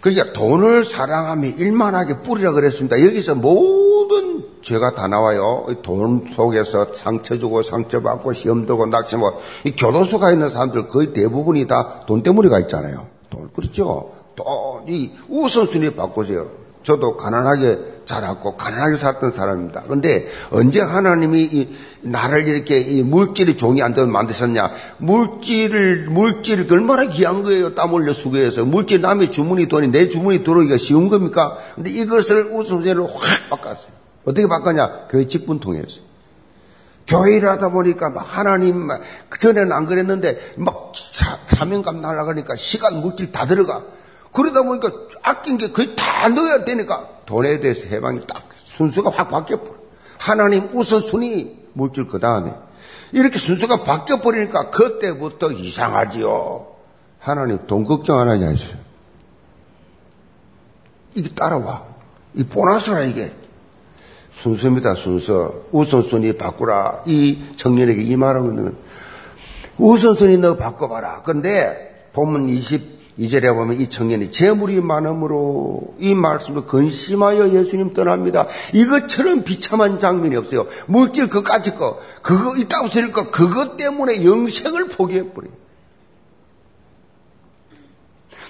그러니까 0.00 0.33
돈을 0.33 0.85
사랑하며 0.85 1.48
일만하게 1.48 2.22
뿌리라 2.22 2.53
그랬습니다. 2.53 3.05
여기서 3.05 3.35
모든 3.35 4.39
죄가 4.62 4.94
다 4.94 5.08
나와요. 5.08 5.66
돈 5.82 6.26
속에서 6.34 6.92
상처 6.92 7.38
주고 7.38 7.62
상처 7.62 8.00
받고 8.00 8.32
시험 8.32 8.66
들고 8.66 8.86
낙심하고 8.86 9.40
이 9.64 9.72
교도소 9.72 10.18
가 10.18 10.30
있는 10.32 10.48
사람들 10.48 10.86
거의 10.88 11.12
대부분이 11.12 11.66
다 11.66 12.04
돈 12.06 12.22
때문에 12.22 12.48
가 12.48 12.58
있잖아요. 12.60 13.06
돈 13.30 13.50
그렇죠. 13.54 14.12
또이 14.36 15.12
우선순위 15.28 15.94
바꾸세요. 15.94 16.48
저도 16.82 17.16
가난하게 17.18 17.78
자랐고 18.06 18.56
가난하게 18.56 18.96
살았던 18.96 19.30
사람입니다. 19.30 19.82
그런데 19.84 20.26
언제 20.50 20.80
하나님이 20.80 21.42
이 21.42 21.68
나를 22.00 22.48
이렇게 22.48 22.80
이 22.80 23.02
물질이 23.02 23.56
종이 23.58 23.82
안 23.82 23.94
되면 23.94 24.10
만드셨냐? 24.10 24.70
물질을 24.96 26.08
물질을 26.08 26.66
얼마나 26.72 27.04
귀한 27.06 27.42
거예요. 27.42 27.74
땀 27.74 27.92
흘려 27.92 28.14
수고해서 28.14 28.64
물질 28.64 29.02
남의 29.02 29.30
주문이 29.30 29.68
돈이 29.68 29.88
내 29.88 30.08
주문이 30.08 30.42
들어오기가 30.42 30.78
쉬운 30.78 31.08
겁니까? 31.10 31.58
근데 31.74 31.90
이것을 31.90 32.46
우선순위로 32.52 33.06
확 33.06 33.20
바꿨어요. 33.50 33.99
어떻게 34.24 34.46
바꿨냐? 34.46 35.09
교회 35.09 35.26
직분 35.26 35.61
통해서. 35.61 36.00
교회 37.06 37.37
일 37.37 37.48
하다 37.48 37.70
보니까 37.70 38.11
막 38.11 38.20
하나님, 38.20 38.88
전에는 39.38 39.72
안 39.72 39.87
그랬는데 39.87 40.54
막 40.56 40.92
사, 40.94 41.64
명감 41.64 42.00
날아가니까 42.00 42.54
시간, 42.56 43.00
물질 43.00 43.33
다 43.33 43.46
들어가. 43.46 43.83
그러다 44.33 44.62
보니까 44.62 44.92
아낀 45.22 45.59
게 45.59 45.72
거의 45.72 45.96
다 45.96 46.28
넣어야 46.28 46.64
되니까 46.64 47.09
돈에 47.26 47.59
대해서 47.61 47.87
해방이 47.87 48.26
딱 48.26 48.44
순수가 48.62 49.11
확 49.11 49.28
바뀌어버려. 49.28 49.74
하나님 50.18 50.68
우선순위 50.72 51.59
물질 51.72 52.06
그 52.06 52.20
다음에 52.20 52.54
이렇게 53.12 53.38
순수가 53.38 53.83
바뀌어버리니까 53.83 54.70
그때부터 54.70 55.50
이상하지요. 55.50 56.66
하나님 57.18 57.66
돈 57.66 57.85
걱정 57.85 58.18
안 58.20 58.28
하냐 58.28 58.48
했어요. 58.48 58.78
이게 61.14 61.28
따라와. 61.35 61.85
이 62.35 62.44
보너스라 62.44 63.02
이게. 63.02 63.33
순수입니다, 64.42 64.94
순수. 64.94 65.64
우선순위 65.70 66.38
바꾸라. 66.38 67.03
이 67.07 67.38
청년에게 67.57 68.03
이 68.03 68.16
말하는 68.16 68.74
우선순위 69.76 70.38
너 70.38 70.57
바꿔봐라. 70.57 71.22
그런데 71.24 72.09
본문 72.12 72.46
22절에 72.46 73.55
보면 73.55 73.81
이 73.81 73.90
청년이 73.90 74.33
재물이 74.33 74.81
많음으로 74.81 75.94
이 75.98 76.14
말씀을 76.14 76.64
근심하여 76.64 77.53
예수님 77.53 77.92
떠납니다. 77.92 78.46
이것처럼 78.72 79.42
비참한 79.42 79.98
장면이 79.98 80.37
없어요. 80.37 80.66
물질 80.87 81.29
그까지 81.29 81.74
거, 81.74 81.98
그거 82.22 82.57
있다고 82.57 82.88
쓸 82.88 83.12
거, 83.12 83.31
그것 83.31 83.76
때문에 83.76 84.24
영생을 84.24 84.88
포기해버려요. 84.88 85.61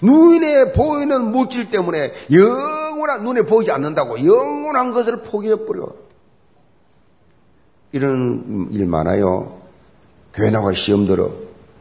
눈에 0.03 0.73
보이는 0.73 1.31
물질 1.31 1.71
때문에 1.71 2.13
영 2.33 2.80
원한 3.01 3.25
눈에 3.25 3.43
보이지 3.43 3.71
않는다고 3.71 4.25
영원한 4.25 4.93
것을 4.93 5.23
포기해 5.23 5.65
버려. 5.65 5.89
이런 7.93 8.69
일 8.71 8.87
많아요. 8.87 9.61
교회 10.33 10.51
나가 10.51 10.73
시험 10.73 11.07
들어. 11.07 11.33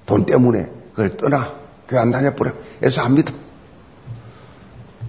돈 0.06 0.26
때문에. 0.26 0.72
그걸 0.92 1.18
떠나. 1.18 1.54
교회 1.88 2.00
안 2.00 2.12
다녀 2.12 2.34
버려. 2.34 2.52
그래서 2.80 3.04
합니다. 3.04 3.34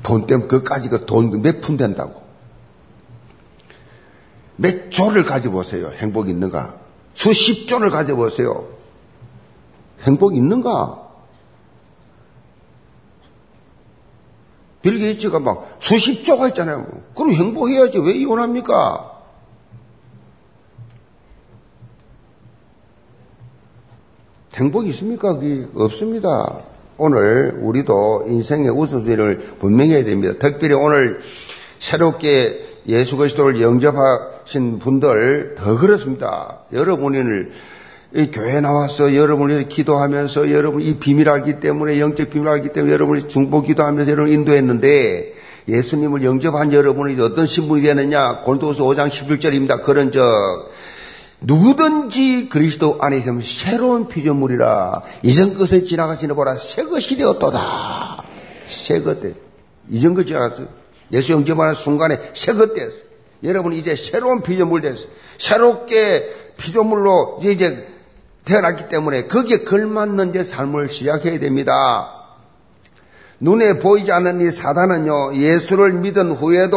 돈 0.03 0.27
때문에 0.27 0.49
그까지 0.49 0.89
그돈몇 0.89 1.61
푼 1.61 1.77
된다고. 1.77 2.21
몇 4.57 4.91
조를 4.91 5.25
가져보세요. 5.25 5.91
행복 5.93 6.29
있는가? 6.29 6.75
수십 7.15 7.67
조를 7.67 7.91
가져보세요. 7.91 8.69
행복 10.03 10.37
있는가? 10.37 11.00
빌 14.83 14.99
게이츠가 14.99 15.41
막 15.41 15.77
수십 15.79 16.25
조가 16.25 16.49
있잖아요. 16.49 16.87
그럼 17.15 17.33
행복해야지. 17.33 17.99
왜 17.99 18.13
이혼합니까? 18.13 19.19
행복이 24.55 24.91
있습니까? 24.91 25.35
그게 25.39 25.67
없습니다. 25.75 26.59
오늘 26.99 27.59
우리도 27.61 28.25
인생의 28.27 28.71
우선순위를 28.71 29.57
분명해야 29.59 30.05
됩니다. 30.05 30.35
특별히 30.39 30.75
오늘 30.75 31.21
새롭게 31.79 32.69
예수 32.89 33.17
그리스도를 33.17 33.63
영접하신 33.63 34.79
분들 34.79 35.55
더 35.57 35.79
그렇습니다. 35.79 36.61
여러분을 36.73 37.51
이 37.51 37.55
교회 38.33 38.61
나와서 38.61 39.15
여러분이 39.15 39.69
기도하면서 39.69 40.51
여러분 40.51 40.83
이 40.83 40.99
비밀 40.99 41.29
알기 41.29 41.61
때문에 41.61 42.01
영적 42.01 42.31
비밀 42.31 42.49
알기 42.49 42.73
때문에 42.73 42.93
여러분이 42.93 43.29
중보 43.29 43.63
기도하면서 43.63 44.11
여러분 44.11 44.33
인도했는데 44.33 45.35
예수님을 45.69 46.25
영접한 46.25 46.73
여러분이 46.73 47.21
어떤 47.21 47.47
신분이 47.47 47.83
되느냐 47.83 48.41
골도서 48.43 48.83
5장 48.85 49.11
11절입니다. 49.11 49.83
그런 49.83 50.11
적 50.11 50.23
누구든지 51.43 52.49
그리스도 52.49 52.99
안에 53.01 53.19
있으면 53.19 53.43
새로운 53.43 54.09
피조물이라 54.09 55.03
이전 55.23 55.55
것을 55.55 55.85
지나가시는 55.85 56.35
보라 56.35 56.57
새 56.57 56.83
것이 56.83 57.17
되었도다. 57.17 58.25
새것 58.67 59.23
돼. 59.23 59.35
이전 59.89 60.15
것 60.15 60.27
지나갔어. 60.27 60.65
예수 61.13 61.33
영접하는 61.33 61.75
순간에 61.75 62.19
새 62.35 62.55
것 62.55 62.75
됐어. 62.75 62.99
여러분 63.45 63.73
이제 63.73 63.95
새로운 63.95 64.43
피조물 64.43 64.81
됐어. 64.81 65.07
새롭게 65.39 66.29
피조물로 66.57 67.41
이제 67.43 67.87
태어났기 68.51 68.89
때문에 68.89 69.29
거기에 69.29 69.59
걸맞는 69.59 70.33
제 70.33 70.43
삶을 70.43 70.89
시작해야 70.89 71.39
됩니다. 71.39 72.17
눈에 73.39 73.79
보이지 73.79 74.11
않는 74.13 74.41
이 74.41 74.51
사단은요, 74.51 75.37
예수를 75.37 75.95
믿은 75.95 76.33
후에도 76.33 76.77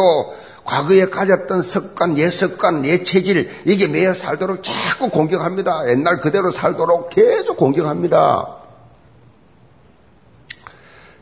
과거에 0.64 1.06
가졌던 1.10 1.62
습관, 1.62 2.16
옛 2.16 2.30
습관, 2.30 2.86
옛 2.86 3.04
체질, 3.04 3.50
이게 3.66 3.86
매일 3.86 4.14
살도록 4.14 4.62
자꾸 4.62 5.10
공격합니다. 5.10 5.90
옛날 5.90 6.20
그대로 6.20 6.50
살도록 6.50 7.10
계속 7.10 7.58
공격합니다. 7.58 8.56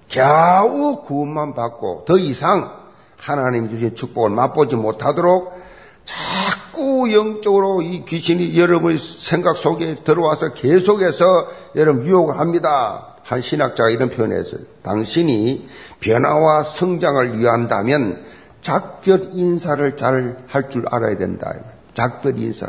겨우 0.08 1.00
구원만 1.02 1.54
받고 1.54 2.04
더 2.06 2.18
이상 2.18 2.82
하나님 3.16 3.70
주신 3.70 3.96
축복을 3.96 4.30
맛보지 4.30 4.76
못하도록 4.76 5.61
자꾸 6.04 7.12
영적으로 7.12 7.82
이 7.82 8.04
귀신이 8.04 8.58
여러분의 8.58 8.98
생각 8.98 9.56
속에 9.56 9.96
들어와서 10.04 10.52
계속해서 10.52 11.24
여러분 11.76 12.04
유혹을 12.06 12.38
합니다. 12.38 13.08
한 13.22 13.40
신학자가 13.40 13.90
이런 13.90 14.10
표현을 14.10 14.36
했어요. 14.38 14.62
당신이 14.82 15.68
변화와 16.00 16.64
성장을 16.64 17.38
위한다면 17.38 18.24
작별 18.60 19.22
인사를 19.32 19.96
잘 19.96 20.36
할 20.48 20.68
줄 20.68 20.84
알아야 20.90 21.16
된다. 21.16 21.52
작별 21.94 22.38
인사. 22.38 22.68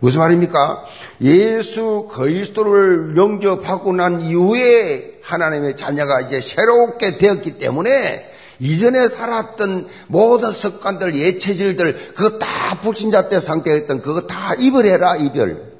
무슨 0.00 0.20
말입니까? 0.20 0.84
예수 1.20 2.08
그리스도를 2.10 3.16
영접하고 3.16 3.92
난 3.92 4.22
이후에 4.22 5.20
하나님의 5.22 5.76
자녀가 5.76 6.20
이제 6.22 6.40
새롭게 6.40 7.18
되었기 7.18 7.58
때문에 7.58 8.29
이전에 8.60 9.08
살았던 9.08 9.88
모든 10.08 10.52
습관들, 10.52 11.14
예체질들, 11.14 12.12
그거 12.14 12.38
다 12.38 12.80
불신자 12.80 13.28
때 13.28 13.40
상태였던 13.40 14.02
그거 14.02 14.26
다 14.26 14.54
이별해라, 14.54 15.16
이별. 15.16 15.70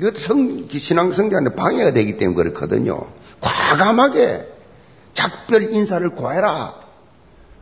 이것도 0.00 0.18
성, 0.18 0.68
신앙 0.76 1.12
성장한테 1.12 1.54
방해가 1.54 1.92
되기 1.92 2.16
때문에 2.16 2.36
그렇거든요. 2.36 3.06
과감하게 3.40 4.46
작별 5.14 5.72
인사를 5.72 6.08
고해라. 6.10 6.74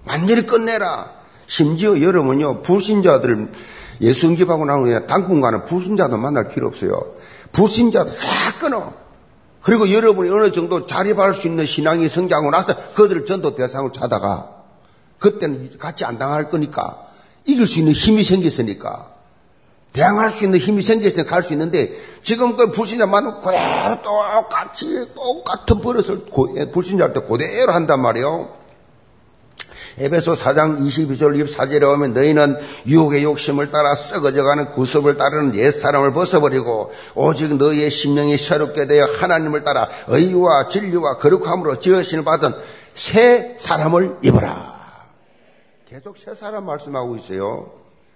완전히 0.06 0.46
끝내라. 0.46 1.12
심지어 1.46 2.00
여러분요, 2.00 2.62
불신자들 2.62 3.52
예수 4.00 4.26
응집하고 4.26 4.64
나면 4.64 5.06
당분간은 5.06 5.64
불신자도 5.66 6.16
만날 6.16 6.48
필요 6.48 6.68
없어요. 6.68 7.14
불신자도 7.52 8.08
싹 8.08 8.60
끊어. 8.60 9.03
그리고 9.64 9.90
여러분이 9.90 10.28
어느 10.28 10.52
정도 10.52 10.86
자립할 10.86 11.32
수 11.32 11.48
있는 11.48 11.64
신앙이 11.64 12.08
성장하고 12.10 12.50
나서 12.50 12.76
그들을 12.92 13.24
전도 13.24 13.54
대상으로 13.54 13.92
찾아가. 13.92 14.50
그때는 15.18 15.78
같이 15.78 16.04
안 16.04 16.18
당할 16.18 16.50
거니까. 16.50 17.06
이길 17.46 17.66
수 17.66 17.78
있는 17.78 17.92
힘이 17.92 18.24
생겼으니까. 18.24 19.10
대항할 19.94 20.32
수 20.32 20.44
있는 20.44 20.58
힘이 20.58 20.82
생겼으니까 20.82 21.24
갈 21.24 21.42
수 21.42 21.54
있는데 21.54 21.92
지금 22.22 22.56
그 22.56 22.72
불신자 22.72 23.06
만나면 23.06 23.40
그대로 23.40 24.02
똑같이 24.02 25.14
똑같은 25.14 25.80
버릇을 25.80 26.26
고, 26.26 26.54
예, 26.58 26.70
불신자할 26.70 27.14
때 27.14 27.20
그대로 27.20 27.72
한단 27.72 28.02
말이에요. 28.02 28.63
에베소 29.96 30.34
4장 30.34 30.80
22절 30.80 31.44
24절에 31.44 31.82
오면 31.94 32.14
너희는 32.14 32.56
유혹의 32.86 33.22
욕심을 33.22 33.70
따라 33.70 33.94
썩어져가는 33.94 34.72
구습을 34.72 35.16
따르는 35.16 35.54
옛사람을 35.54 36.12
벗어버리고 36.12 36.92
오직 37.14 37.54
너희의 37.56 37.90
심령이 37.90 38.36
새롭게 38.36 38.86
되어 38.88 39.04
하나님을 39.20 39.62
따라 39.62 39.88
의와 40.08 40.66
진리와 40.68 41.18
거룩함으로 41.18 41.78
지으신을 41.78 42.24
받은 42.24 42.54
새 42.94 43.54
사람을 43.58 44.18
입어라. 44.22 44.74
계속 45.88 46.16
새 46.16 46.34
사람 46.34 46.66
말씀하고 46.66 47.14
있어요. 47.14 47.70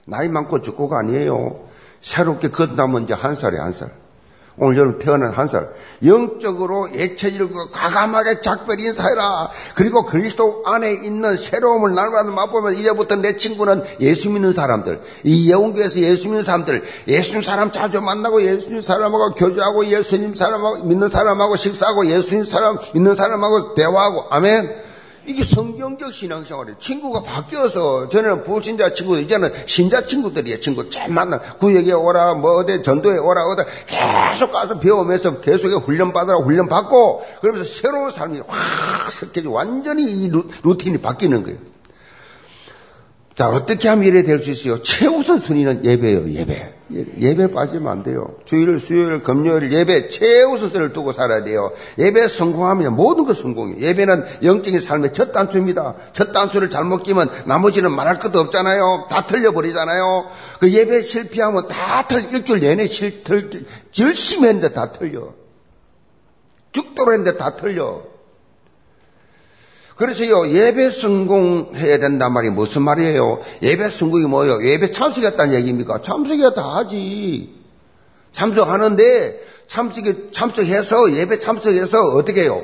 나이 0.04 0.28
많고 0.28 0.62
죽고가 0.62 0.98
아니에요. 0.98 1.68
새롭게 2.00 2.48
걷나면 2.48 3.04
이제 3.04 3.14
한 3.14 3.36
살에 3.36 3.58
한 3.58 3.72
살. 3.72 3.90
오늘 4.60 4.76
여러분 4.76 4.98
태어난 4.98 5.32
한 5.32 5.46
살. 5.46 5.68
영적으로 6.04 6.92
예체질고 6.94 7.70
과감하게 7.70 8.40
작별인 8.40 8.92
사회라. 8.92 9.50
그리고 9.74 10.04
그리스도 10.04 10.62
안에 10.66 10.92
있는 10.92 11.36
새로움을 11.36 11.94
날마다 11.94 12.30
맛보면 12.30 12.76
이제부터 12.76 13.16
내 13.16 13.36
친구는 13.36 13.84
예수 14.00 14.30
믿는 14.30 14.52
사람들. 14.52 15.00
이 15.24 15.50
예원교에서 15.50 16.00
예수 16.00 16.28
믿는 16.28 16.42
사람들. 16.42 16.82
예수님 17.06 17.42
사람 17.42 17.70
자주 17.70 18.00
만나고 18.00 18.42
예수님 18.42 18.80
사람하고 18.80 19.34
교제하고 19.34 19.86
예수님 19.86 20.34
사람하고 20.34 20.84
믿는 20.84 21.08
사람하고 21.08 21.56
식사하고 21.56 22.06
예수님 22.06 22.44
사람 22.44 22.78
믿는 22.94 23.14
사람하고 23.14 23.74
대화하고. 23.74 24.26
아멘. 24.30 24.87
이게 25.28 25.44
성경적 25.44 26.12
신앙생활이에요. 26.12 26.78
친구가 26.78 27.22
바뀌어서 27.22 28.08
전에는 28.08 28.44
불신자 28.44 28.94
친구들 28.94 29.24
이제는 29.24 29.52
신자 29.66 30.04
친구들이에요. 30.04 30.58
친구 30.60 30.88
잘 30.88 31.10
만나 31.10 31.38
구역에 31.38 31.92
오라 31.92 32.34
뭐 32.34 32.56
어디 32.56 32.82
전도에 32.82 33.18
오라 33.18 33.42
어디 33.44 33.62
계속 33.86 34.52
가서 34.52 34.78
배우면서 34.78 35.40
계속 35.40 35.68
훈련 35.86 36.14
받으라 36.14 36.38
훈련 36.38 36.66
받고 36.66 37.24
그러면서 37.42 37.70
새로운 37.70 38.08
삶이 38.10 38.40
확 38.46 39.12
섞여져 39.12 39.50
완전히 39.50 40.10
이 40.10 40.28
루, 40.28 40.48
루틴이 40.62 40.98
바뀌는 40.98 41.42
거예요. 41.42 41.58
자, 43.38 43.48
어떻게 43.50 43.86
하면 43.88 44.04
이래 44.04 44.24
될 44.24 44.42
수 44.42 44.50
있어요? 44.50 44.82
최우선 44.82 45.38
순위는 45.38 45.84
예배예요, 45.84 46.28
예배. 46.28 46.74
예배 47.20 47.52
빠지면 47.52 47.86
안 47.86 48.02
돼요. 48.02 48.34
주일, 48.44 48.80
수요일, 48.80 49.22
금요일 49.22 49.70
예배 49.72 50.08
최우선 50.08 50.70
순위를 50.70 50.92
두고 50.92 51.12
살아야 51.12 51.44
돼요. 51.44 51.70
예배 52.00 52.26
성공하면 52.26 52.96
모든 52.96 53.24
것 53.26 53.36
성공이에요. 53.36 53.80
예배는 53.80 54.24
영적인 54.42 54.80
삶의 54.80 55.12
첫 55.12 55.30
단추입니다. 55.30 55.94
첫 56.12 56.32
단추를 56.32 56.68
잘못 56.68 57.04
끼면 57.04 57.30
나머지는 57.44 57.92
말할 57.92 58.18
것도 58.18 58.40
없잖아요. 58.40 59.06
다 59.08 59.24
틀려버리잖아요. 59.26 60.26
그 60.58 60.72
예배 60.72 61.02
실패하면 61.02 61.68
다 61.68 62.08
틀, 62.08 62.34
일주일 62.34 62.58
내내 62.58 62.86
실, 62.86 63.22
틀, 63.22 63.66
열심히 64.00 64.48
했는데 64.48 64.72
다 64.74 64.90
틀려. 64.90 65.32
죽도록 66.72 67.12
했는데 67.14 67.38
다 67.38 67.54
틀려. 67.54 68.02
그래서요, 69.98 70.52
예배 70.52 70.92
성공해야 70.92 71.98
된단 71.98 72.32
말이 72.32 72.50
무슨 72.50 72.82
말이에요? 72.82 73.40
예배 73.62 73.90
성공이 73.90 74.26
뭐예요? 74.26 74.62
예배 74.64 74.92
참석했다는 74.92 75.54
얘기입니까? 75.54 76.02
참석해야 76.02 76.54
다 76.54 76.62
하지. 76.76 77.52
참석하는데, 78.30 79.40
참석이, 79.66 80.30
참석해서, 80.30 81.14
예배 81.14 81.40
참석해서 81.40 81.98
어떻게 82.14 82.42
해요? 82.42 82.62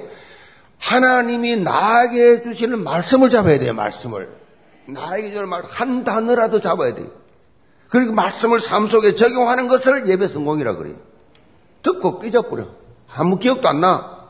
하나님이 0.78 1.56
나에게 1.56 2.42
주시는 2.42 2.84
말씀을 2.84 3.30
잡아야 3.30 3.58
돼요, 3.58 3.74
말씀을. 3.74 4.28
나에게 4.86 5.32
주는 5.32 5.48
말, 5.48 5.64
한 5.68 6.04
단어라도 6.04 6.60
잡아야 6.60 6.94
돼요. 6.94 7.08
그리고 7.88 8.12
말씀을 8.12 8.60
삶 8.60 8.86
속에 8.86 9.16
적용하는 9.16 9.66
것을 9.66 10.08
예배 10.08 10.28
성공이라 10.28 10.76
그래요. 10.76 10.94
듣고 11.82 12.20
삐져버려. 12.20 12.68
아무 13.12 13.38
기억도 13.38 13.68
안 13.68 13.80
나. 13.80 14.23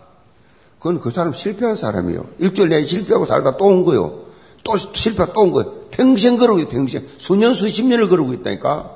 그건 0.85 1.01
그 1.01 1.11
사람 1.11 1.33
실패한 1.33 1.77
사람이에요. 1.77 2.27
일주일 2.41 2.69
내에 2.69 2.83
실패하고 2.83 3.25
살다 3.25 3.57
또 3.57 3.65
온 3.65 3.87
거예요. 3.87 4.25
또 4.65 4.77
실패 4.77 5.25
또 5.33 5.41
온 5.41 5.51
거예요. 5.53 5.73
평생 5.91 6.37
그러고 6.37 6.59
있어요, 6.59 6.69
평생. 6.71 7.09
수년, 7.17 7.55
수십 7.55 7.87
년을 7.87 8.09
그러고 8.09 8.35
있다니까. 8.35 8.95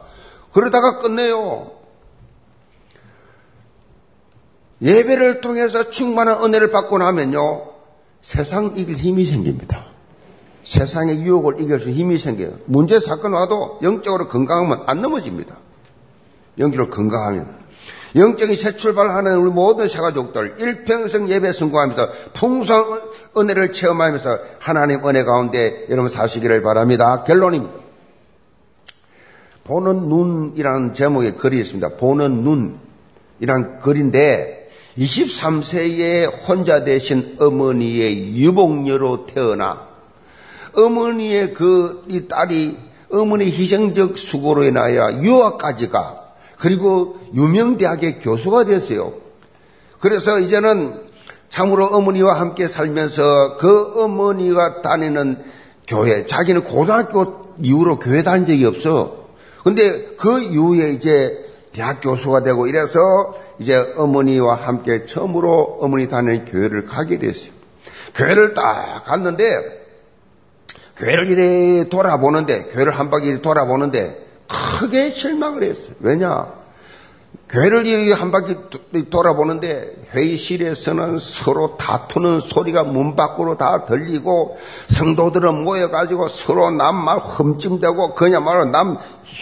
그러다가 0.52 0.98
끝내요. 0.98 1.70
예배를 4.82 5.40
통해서 5.40 5.88
충만한 5.88 6.44
은혜를 6.44 6.70
받고 6.72 6.98
나면요. 6.98 7.70
세상 8.20 8.74
이길 8.76 8.94
힘이 8.96 9.24
생깁니다. 9.24 9.86
세상의 10.64 11.22
유혹을 11.22 11.58
이길 11.62 11.80
수 11.80 11.88
힘이 11.88 12.18
생겨요. 12.18 12.58
문제 12.66 13.00
사건 13.00 13.32
와도 13.32 13.78
영적으로 13.80 14.28
건강하면 14.28 14.82
안 14.84 15.00
넘어집니다. 15.00 15.56
영적으로 16.58 16.90
건강하면. 16.90 17.56
영적인 18.14 18.54
새 18.54 18.76
출발하는 18.76 19.36
우리 19.38 19.50
모든 19.50 19.88
새가족들 19.88 20.56
일평생 20.58 21.28
예배 21.28 21.52
성공하면서 21.52 22.08
풍성한 22.34 23.00
은혜를 23.36 23.72
체험하면서 23.72 24.38
하나님 24.58 25.06
은혜 25.06 25.24
가운데 25.24 25.86
여러분 25.90 26.10
사시기를 26.10 26.62
바랍니다. 26.62 27.22
결론입니다. 27.24 27.74
보는 29.64 30.08
눈이라는 30.08 30.94
제목의 30.94 31.36
글이 31.36 31.58
있습니다. 31.60 31.96
보는 31.96 32.42
눈이란 33.40 33.80
글인데 33.80 34.70
23세에 34.96 36.48
혼자 36.48 36.82
되신 36.82 37.36
어머니의 37.38 38.36
유복녀로 38.36 39.26
태어나 39.26 39.86
어머니의 40.74 41.54
그 41.54 42.04
이 42.08 42.26
딸이 42.26 42.76
어머니 43.10 43.46
희생적 43.46 44.18
수고로 44.18 44.64
인하여 44.64 45.22
유학까지 45.22 45.88
가 45.88 46.27
그리고 46.58 47.18
유명 47.34 47.76
대학의 47.78 48.20
교수가 48.20 48.64
됐어요. 48.64 49.14
그래서 50.00 50.40
이제는 50.40 51.08
참으로 51.48 51.86
어머니와 51.86 52.38
함께 52.38 52.68
살면서 52.68 53.56
그 53.56 54.02
어머니가 54.02 54.82
다니는 54.82 55.38
교회, 55.86 56.26
자기는 56.26 56.64
고등학교 56.64 57.54
이후로 57.60 57.98
교회 57.98 58.22
다닌 58.22 58.44
적이 58.44 58.66
없어. 58.66 59.28
근데 59.64 60.14
그 60.16 60.40
이후에 60.42 60.90
이제 60.90 61.46
대학 61.72 62.00
교수가 62.00 62.42
되고 62.42 62.66
이래서 62.66 62.98
이제 63.58 63.74
어머니와 63.96 64.54
함께 64.54 65.04
처음으로 65.04 65.78
어머니 65.80 66.08
다니는 66.08 66.44
교회를 66.44 66.84
가게 66.84 67.18
됐어요. 67.18 67.50
교회를 68.14 68.54
딱 68.54 69.04
갔는데 69.04 69.44
교회를 70.96 71.28
이래 71.28 71.88
돌아보는데 71.88 72.64
교회를 72.72 72.92
한 72.92 73.10
바퀴 73.10 73.40
돌아보는데 73.40 74.27
크게 74.48 75.10
실망을 75.10 75.62
했어요. 75.62 75.94
왜냐? 76.00 76.58
교회를 77.48 78.12
한 78.12 78.30
바퀴 78.30 78.56
돌아보는데 79.10 80.08
회의실에서는 80.12 81.18
서로 81.18 81.76
다투는 81.76 82.40
소리가 82.40 82.84
문 82.84 83.16
밖으로 83.16 83.56
다 83.56 83.86
들리고 83.86 84.58
성도들은 84.88 85.62
모여가지고 85.64 86.28
서로 86.28 86.70
남 86.70 86.96
말 86.96 87.18
흠찜대고 87.18 88.14
그냥말로 88.14 88.66
남 88.66 88.98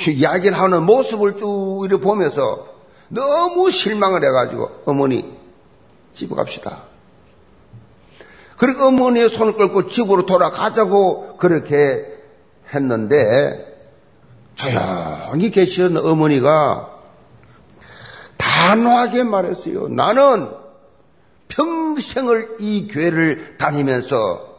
이야기를 0.06 0.56
하는 0.56 0.84
모습을 0.84 1.36
쭉 1.36 1.82
이렇게 1.84 2.02
보면서 2.02 2.66
너무 3.08 3.70
실망을 3.70 4.24
해가지고 4.24 4.70
어머니 4.84 5.36
집에 6.14 6.34
갑시다. 6.34 6.84
그리고 8.56 8.84
어머니의 8.86 9.28
손을 9.30 9.54
끌고 9.54 9.88
집으로 9.88 10.26
돌아가자고 10.26 11.36
그렇게 11.38 12.06
했는데 12.72 13.75
조용히 14.56 15.50
계시던 15.50 15.96
어머니가 15.98 16.90
단호하게 18.36 19.22
말했어요. 19.22 19.88
나는 19.88 20.48
평생을 21.48 22.56
이 22.60 22.88
교회를 22.88 23.56
다니면서 23.58 24.56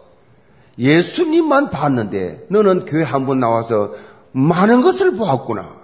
예수님만 0.80 1.72
봤는데 1.72 2.46
너는 2.50 2.86
교회 2.86 3.04
한 3.04 3.26
번 3.26 3.40
나와서 3.40 3.94
많은 4.32 4.82
것을 4.84 5.16
보았구나. 5.18 5.76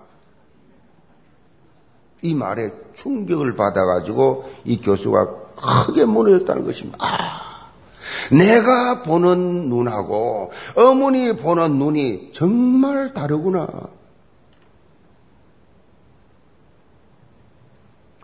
이 2.21 2.33
말에 2.33 2.71
충격을 2.93 3.55
받아가지고 3.55 4.49
이 4.63 4.79
교수가 4.79 5.27
크게 5.87 6.05
무너졌다는 6.05 6.63
것입니다. 6.63 6.99
아, 7.01 7.69
내가 8.31 9.01
보는 9.03 9.69
눈하고 9.69 10.51
어머니 10.75 11.35
보는 11.35 11.79
눈이 11.79 12.31
정말 12.33 13.13
다르구나. 13.13 13.67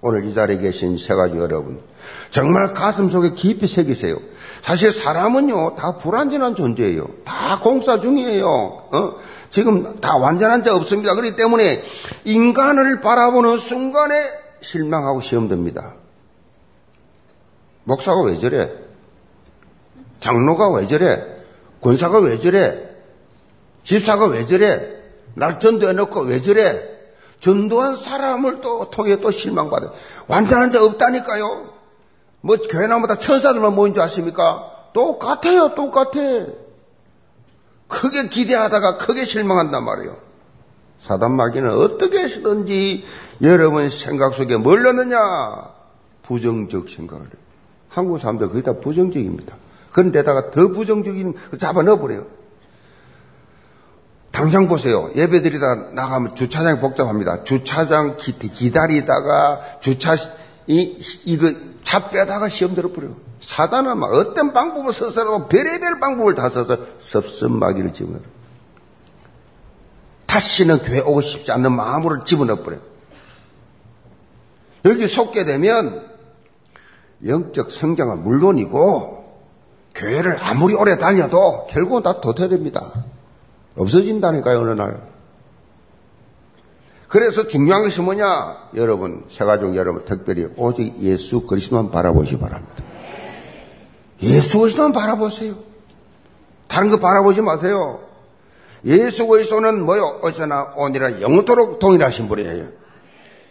오늘 0.02 0.26
이 0.26 0.34
자리에 0.34 0.60
계신 0.60 0.97
세 0.97 1.14
가지 1.14 1.36
여러분. 1.38 1.82
정말 2.32 2.74
가슴 2.74 3.10
속에 3.10 3.32
깊이 3.32 3.68
새기세요. 3.68 4.18
사실 4.62 4.91
사람은요, 4.91 5.76
다 5.76 5.97
불완전한 5.97 6.56
존재예요. 6.56 7.06
다 7.26 7.60
공사 7.60 8.00
중이에요. 8.00 8.47
어? 8.47 9.16
지금 9.50 10.00
다 10.00 10.16
완전한 10.16 10.64
자 10.64 10.74
없습니다. 10.76 11.16
그렇기 11.16 11.36
때문에 11.36 11.82
인간을 12.24 13.02
바라보는 13.02 13.60
순간에 13.60 14.16
실망하고 14.62 15.22
시험됩니다. 15.22 15.95
목사가 17.84 18.22
왜 18.22 18.38
저래? 18.38 18.72
장로가 20.20 20.70
왜 20.70 20.88
저래? 20.88 21.26
권사가 21.82 22.20
왜 22.20 22.39
저래? 22.39 22.89
집사가 23.84 24.28
왜 24.28 24.45
저래? 24.45 25.00
날 25.34 25.60
전도해놓고 25.60 26.22
왜 26.22 26.41
저래? 26.41 26.99
전도한 27.40 27.96
사람을 27.96 28.62
또 28.62 28.90
통해 28.90 29.20
또 29.20 29.32
실망받아요. 29.32 29.92
완전한 30.28 30.72
자 30.72 30.84
없다니까요. 30.84 31.70
뭐 32.42 32.58
교회 32.70 32.88
나보다 32.88 33.18
천사들만 33.18 33.76
모인 33.76 33.94
줄 33.94 34.04
아십니까? 34.04 34.72
똑같아요, 34.94 35.76
똑같아. 35.76 36.12
크게 37.88 38.30
기대하다가 38.30 38.98
크게 38.98 39.24
실망한단 39.26 39.84
말이에요. 39.84 40.18
사단 41.00 41.36
마귀는 41.36 41.72
어떻게 41.72 42.20
해서든지 42.20 43.06
여러분 43.42 43.90
생각 43.90 44.34
속에 44.34 44.58
뭘 44.58 44.84
넣느냐? 44.84 45.18
부정적 46.24 46.90
생각을 46.90 47.24
해요. 47.24 47.34
한국 47.90 48.20
사람들 48.20 48.50
거의 48.50 48.64
다 48.64 48.74
부정적입니다. 48.74 49.56
그런데다가 49.92 50.52
더 50.52 50.68
부정적인 50.68 51.34
잡아 51.60 51.82
넣어버려요. 51.82 52.39
당장 54.32 54.68
보세요. 54.68 55.10
예배드리다 55.16 55.92
나가면 55.94 56.36
주차장이 56.36 56.80
복잡합니다. 56.80 57.44
주차장 57.44 58.18
기다리다가 58.18 59.62
주차, 59.82 60.16
이, 60.68 61.02
이거 61.26 61.52
차 61.84 62.10
빼다가 62.10 62.48
시험 62.50 62.76
들어버려요. 62.76 63.16
사단은 63.42 63.98
막 63.98 64.14
어떤 64.14 64.54
방법을 64.54 64.94
써서라도 64.94 65.48
별의별 65.48 66.00
방법을 66.00 66.36
다 66.36 66.50
써서 66.50 66.78
섭섭마귀를 67.00 67.94
집어넣어요. 67.94 68.22
다시는 70.26 70.80
교회 70.80 71.00
오고 71.00 71.22
싶지 71.22 71.52
않는 71.52 71.72
마음으로 71.72 72.24
집어넣어버려요. 72.24 72.82
여기 74.86 75.08
속게 75.08 75.44
되면 75.46 76.08
영적 77.26 77.72
성장은 77.72 78.24
물론이고 78.24 79.20
교회를 79.96 80.38
아무리 80.42 80.76
오래 80.76 80.98
다녀도 80.98 81.66
결국은 81.68 82.04
다 82.04 82.22
도태됩니다. 82.22 82.80
없어진다니까요, 83.76 84.59
어느 84.59 84.72
날. 84.72 85.01
그래서 87.07 87.47
중요한 87.47 87.84
것이 87.84 88.01
뭐냐? 88.01 88.70
여러분, 88.76 89.26
세가족 89.30 89.76
여러분, 89.76 90.05
특별히 90.05 90.47
오직 90.55 90.95
예수 90.99 91.41
그리스도만 91.41 91.89
바라보시 91.89 92.38
바랍니다. 92.38 92.84
예수 94.22 94.59
그리스도만 94.59 94.91
바라보세요. 94.91 95.55
다른 96.67 96.89
거 96.89 96.97
바라보지 96.97 97.41
마세요. 97.41 98.01
예수 98.86 99.26
그리스도는 99.26 99.84
뭐요? 99.84 100.20
어쩌나 100.22 100.74
오늘은 100.76 101.22
영토록 101.22 101.80
동일하신 101.80 102.28
분이에요. 102.28 102.67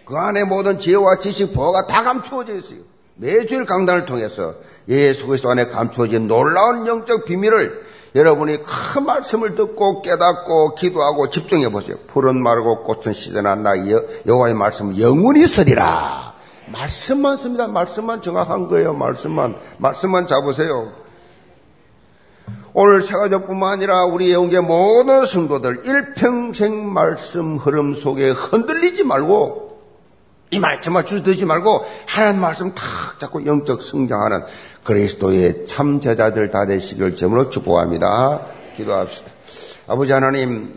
그 0.04 0.16
안에 0.16 0.44
모든 0.44 0.78
지혜와 0.78 1.18
지식, 1.18 1.52
보호가 1.52 1.86
다 1.86 2.02
감추어져 2.02 2.54
있어요. 2.54 2.78
매주일 3.16 3.64
강단을 3.64 4.06
통해서 4.06 4.54
예수 4.88 5.26
그리스도 5.26 5.50
안에 5.50 5.66
감추어진 5.66 6.28
놀라운 6.28 6.86
영적 6.86 7.24
비밀을 7.24 7.84
여러분이 8.18 8.64
큰 8.64 9.04
말씀을 9.04 9.54
듣고 9.54 10.02
깨닫고 10.02 10.74
기도하고 10.74 11.30
집중해 11.30 11.70
보세요. 11.70 11.96
푸른 12.08 12.42
마르고 12.42 12.82
꽃은 12.82 13.12
시드나 13.12 13.54
나 13.54 13.70
여호와의 14.26 14.54
말씀은 14.54 14.98
영원히 14.98 15.46
서리라. 15.46 16.34
말씀만 16.66 17.36
씁니다. 17.36 17.68
말씀만 17.68 18.20
정확한 18.20 18.66
거예요. 18.66 18.92
말씀만 18.92 19.54
말씀만 19.78 20.26
잡으세요. 20.26 20.90
오늘 22.72 23.02
세가족뿐만 23.02 23.74
아니라 23.74 24.04
우리 24.04 24.32
영계 24.32 24.58
모든 24.58 25.24
성도들 25.24 25.82
일평생 25.84 26.92
말씀 26.92 27.56
흐름 27.56 27.94
속에 27.94 28.30
흔들리지 28.30 29.04
말고 29.04 29.67
이 30.51 30.59
말씀만 30.59 31.05
주저들지 31.05 31.44
말고 31.44 31.84
하나님 32.07 32.40
말씀 32.40 32.74
탁 32.74 32.84
잡고 33.18 33.44
영적 33.44 33.82
성장하는 33.82 34.42
그리스도의 34.82 35.66
참 35.66 36.01
제자들 36.01 36.51
다 36.51 36.66
되시길 36.66 37.14
점으로 37.14 37.51
축복합니다. 37.51 38.46
기도합시다. 38.76 39.30
아버지 39.86 40.12
하나님, 40.12 40.74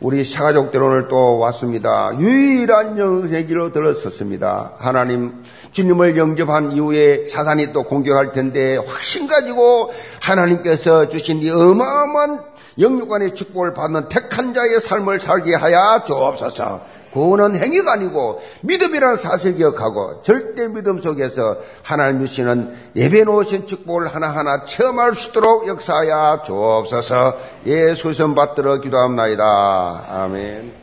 우리 0.00 0.24
사가족들 0.24 0.82
오늘 0.82 1.08
또 1.08 1.38
왔습니다. 1.38 2.10
유일한 2.18 2.98
영생의 2.98 3.46
길로 3.46 3.72
들어섰습니다. 3.72 4.72
하나님, 4.78 5.44
주님을 5.72 6.16
영접한 6.16 6.72
이후에 6.72 7.26
사단이 7.26 7.72
또 7.72 7.84
공격할 7.84 8.32
텐데 8.32 8.78
확신 8.78 9.26
가지고 9.26 9.92
하나님께서 10.20 11.08
주신 11.08 11.38
이 11.38 11.50
어마어마한 11.50 12.40
영육간의 12.78 13.34
축복을 13.34 13.74
받는 13.74 14.08
택한 14.08 14.54
자의 14.54 14.80
삶을 14.80 15.20
살게 15.20 15.54
하여 15.54 16.02
주옵소서. 16.04 17.01
구원은 17.12 17.56
행위가 17.56 17.92
아니고 17.92 18.40
믿음이라는 18.62 19.16
사실 19.16 19.54
기억하고 19.54 20.22
절대 20.22 20.66
믿음 20.66 21.00
속에서 21.00 21.58
하나님 21.82 22.24
주시는 22.26 22.74
예배 22.96 23.24
놓으신 23.24 23.66
축복을 23.66 24.14
하나하나 24.14 24.64
체험할 24.64 25.14
수 25.14 25.28
있도록 25.28 25.68
역사하여 25.68 26.42
주옵소서 26.44 27.36
예수선 27.66 28.34
받들어 28.34 28.80
기도합나이다. 28.80 30.06
아멘. 30.08 30.81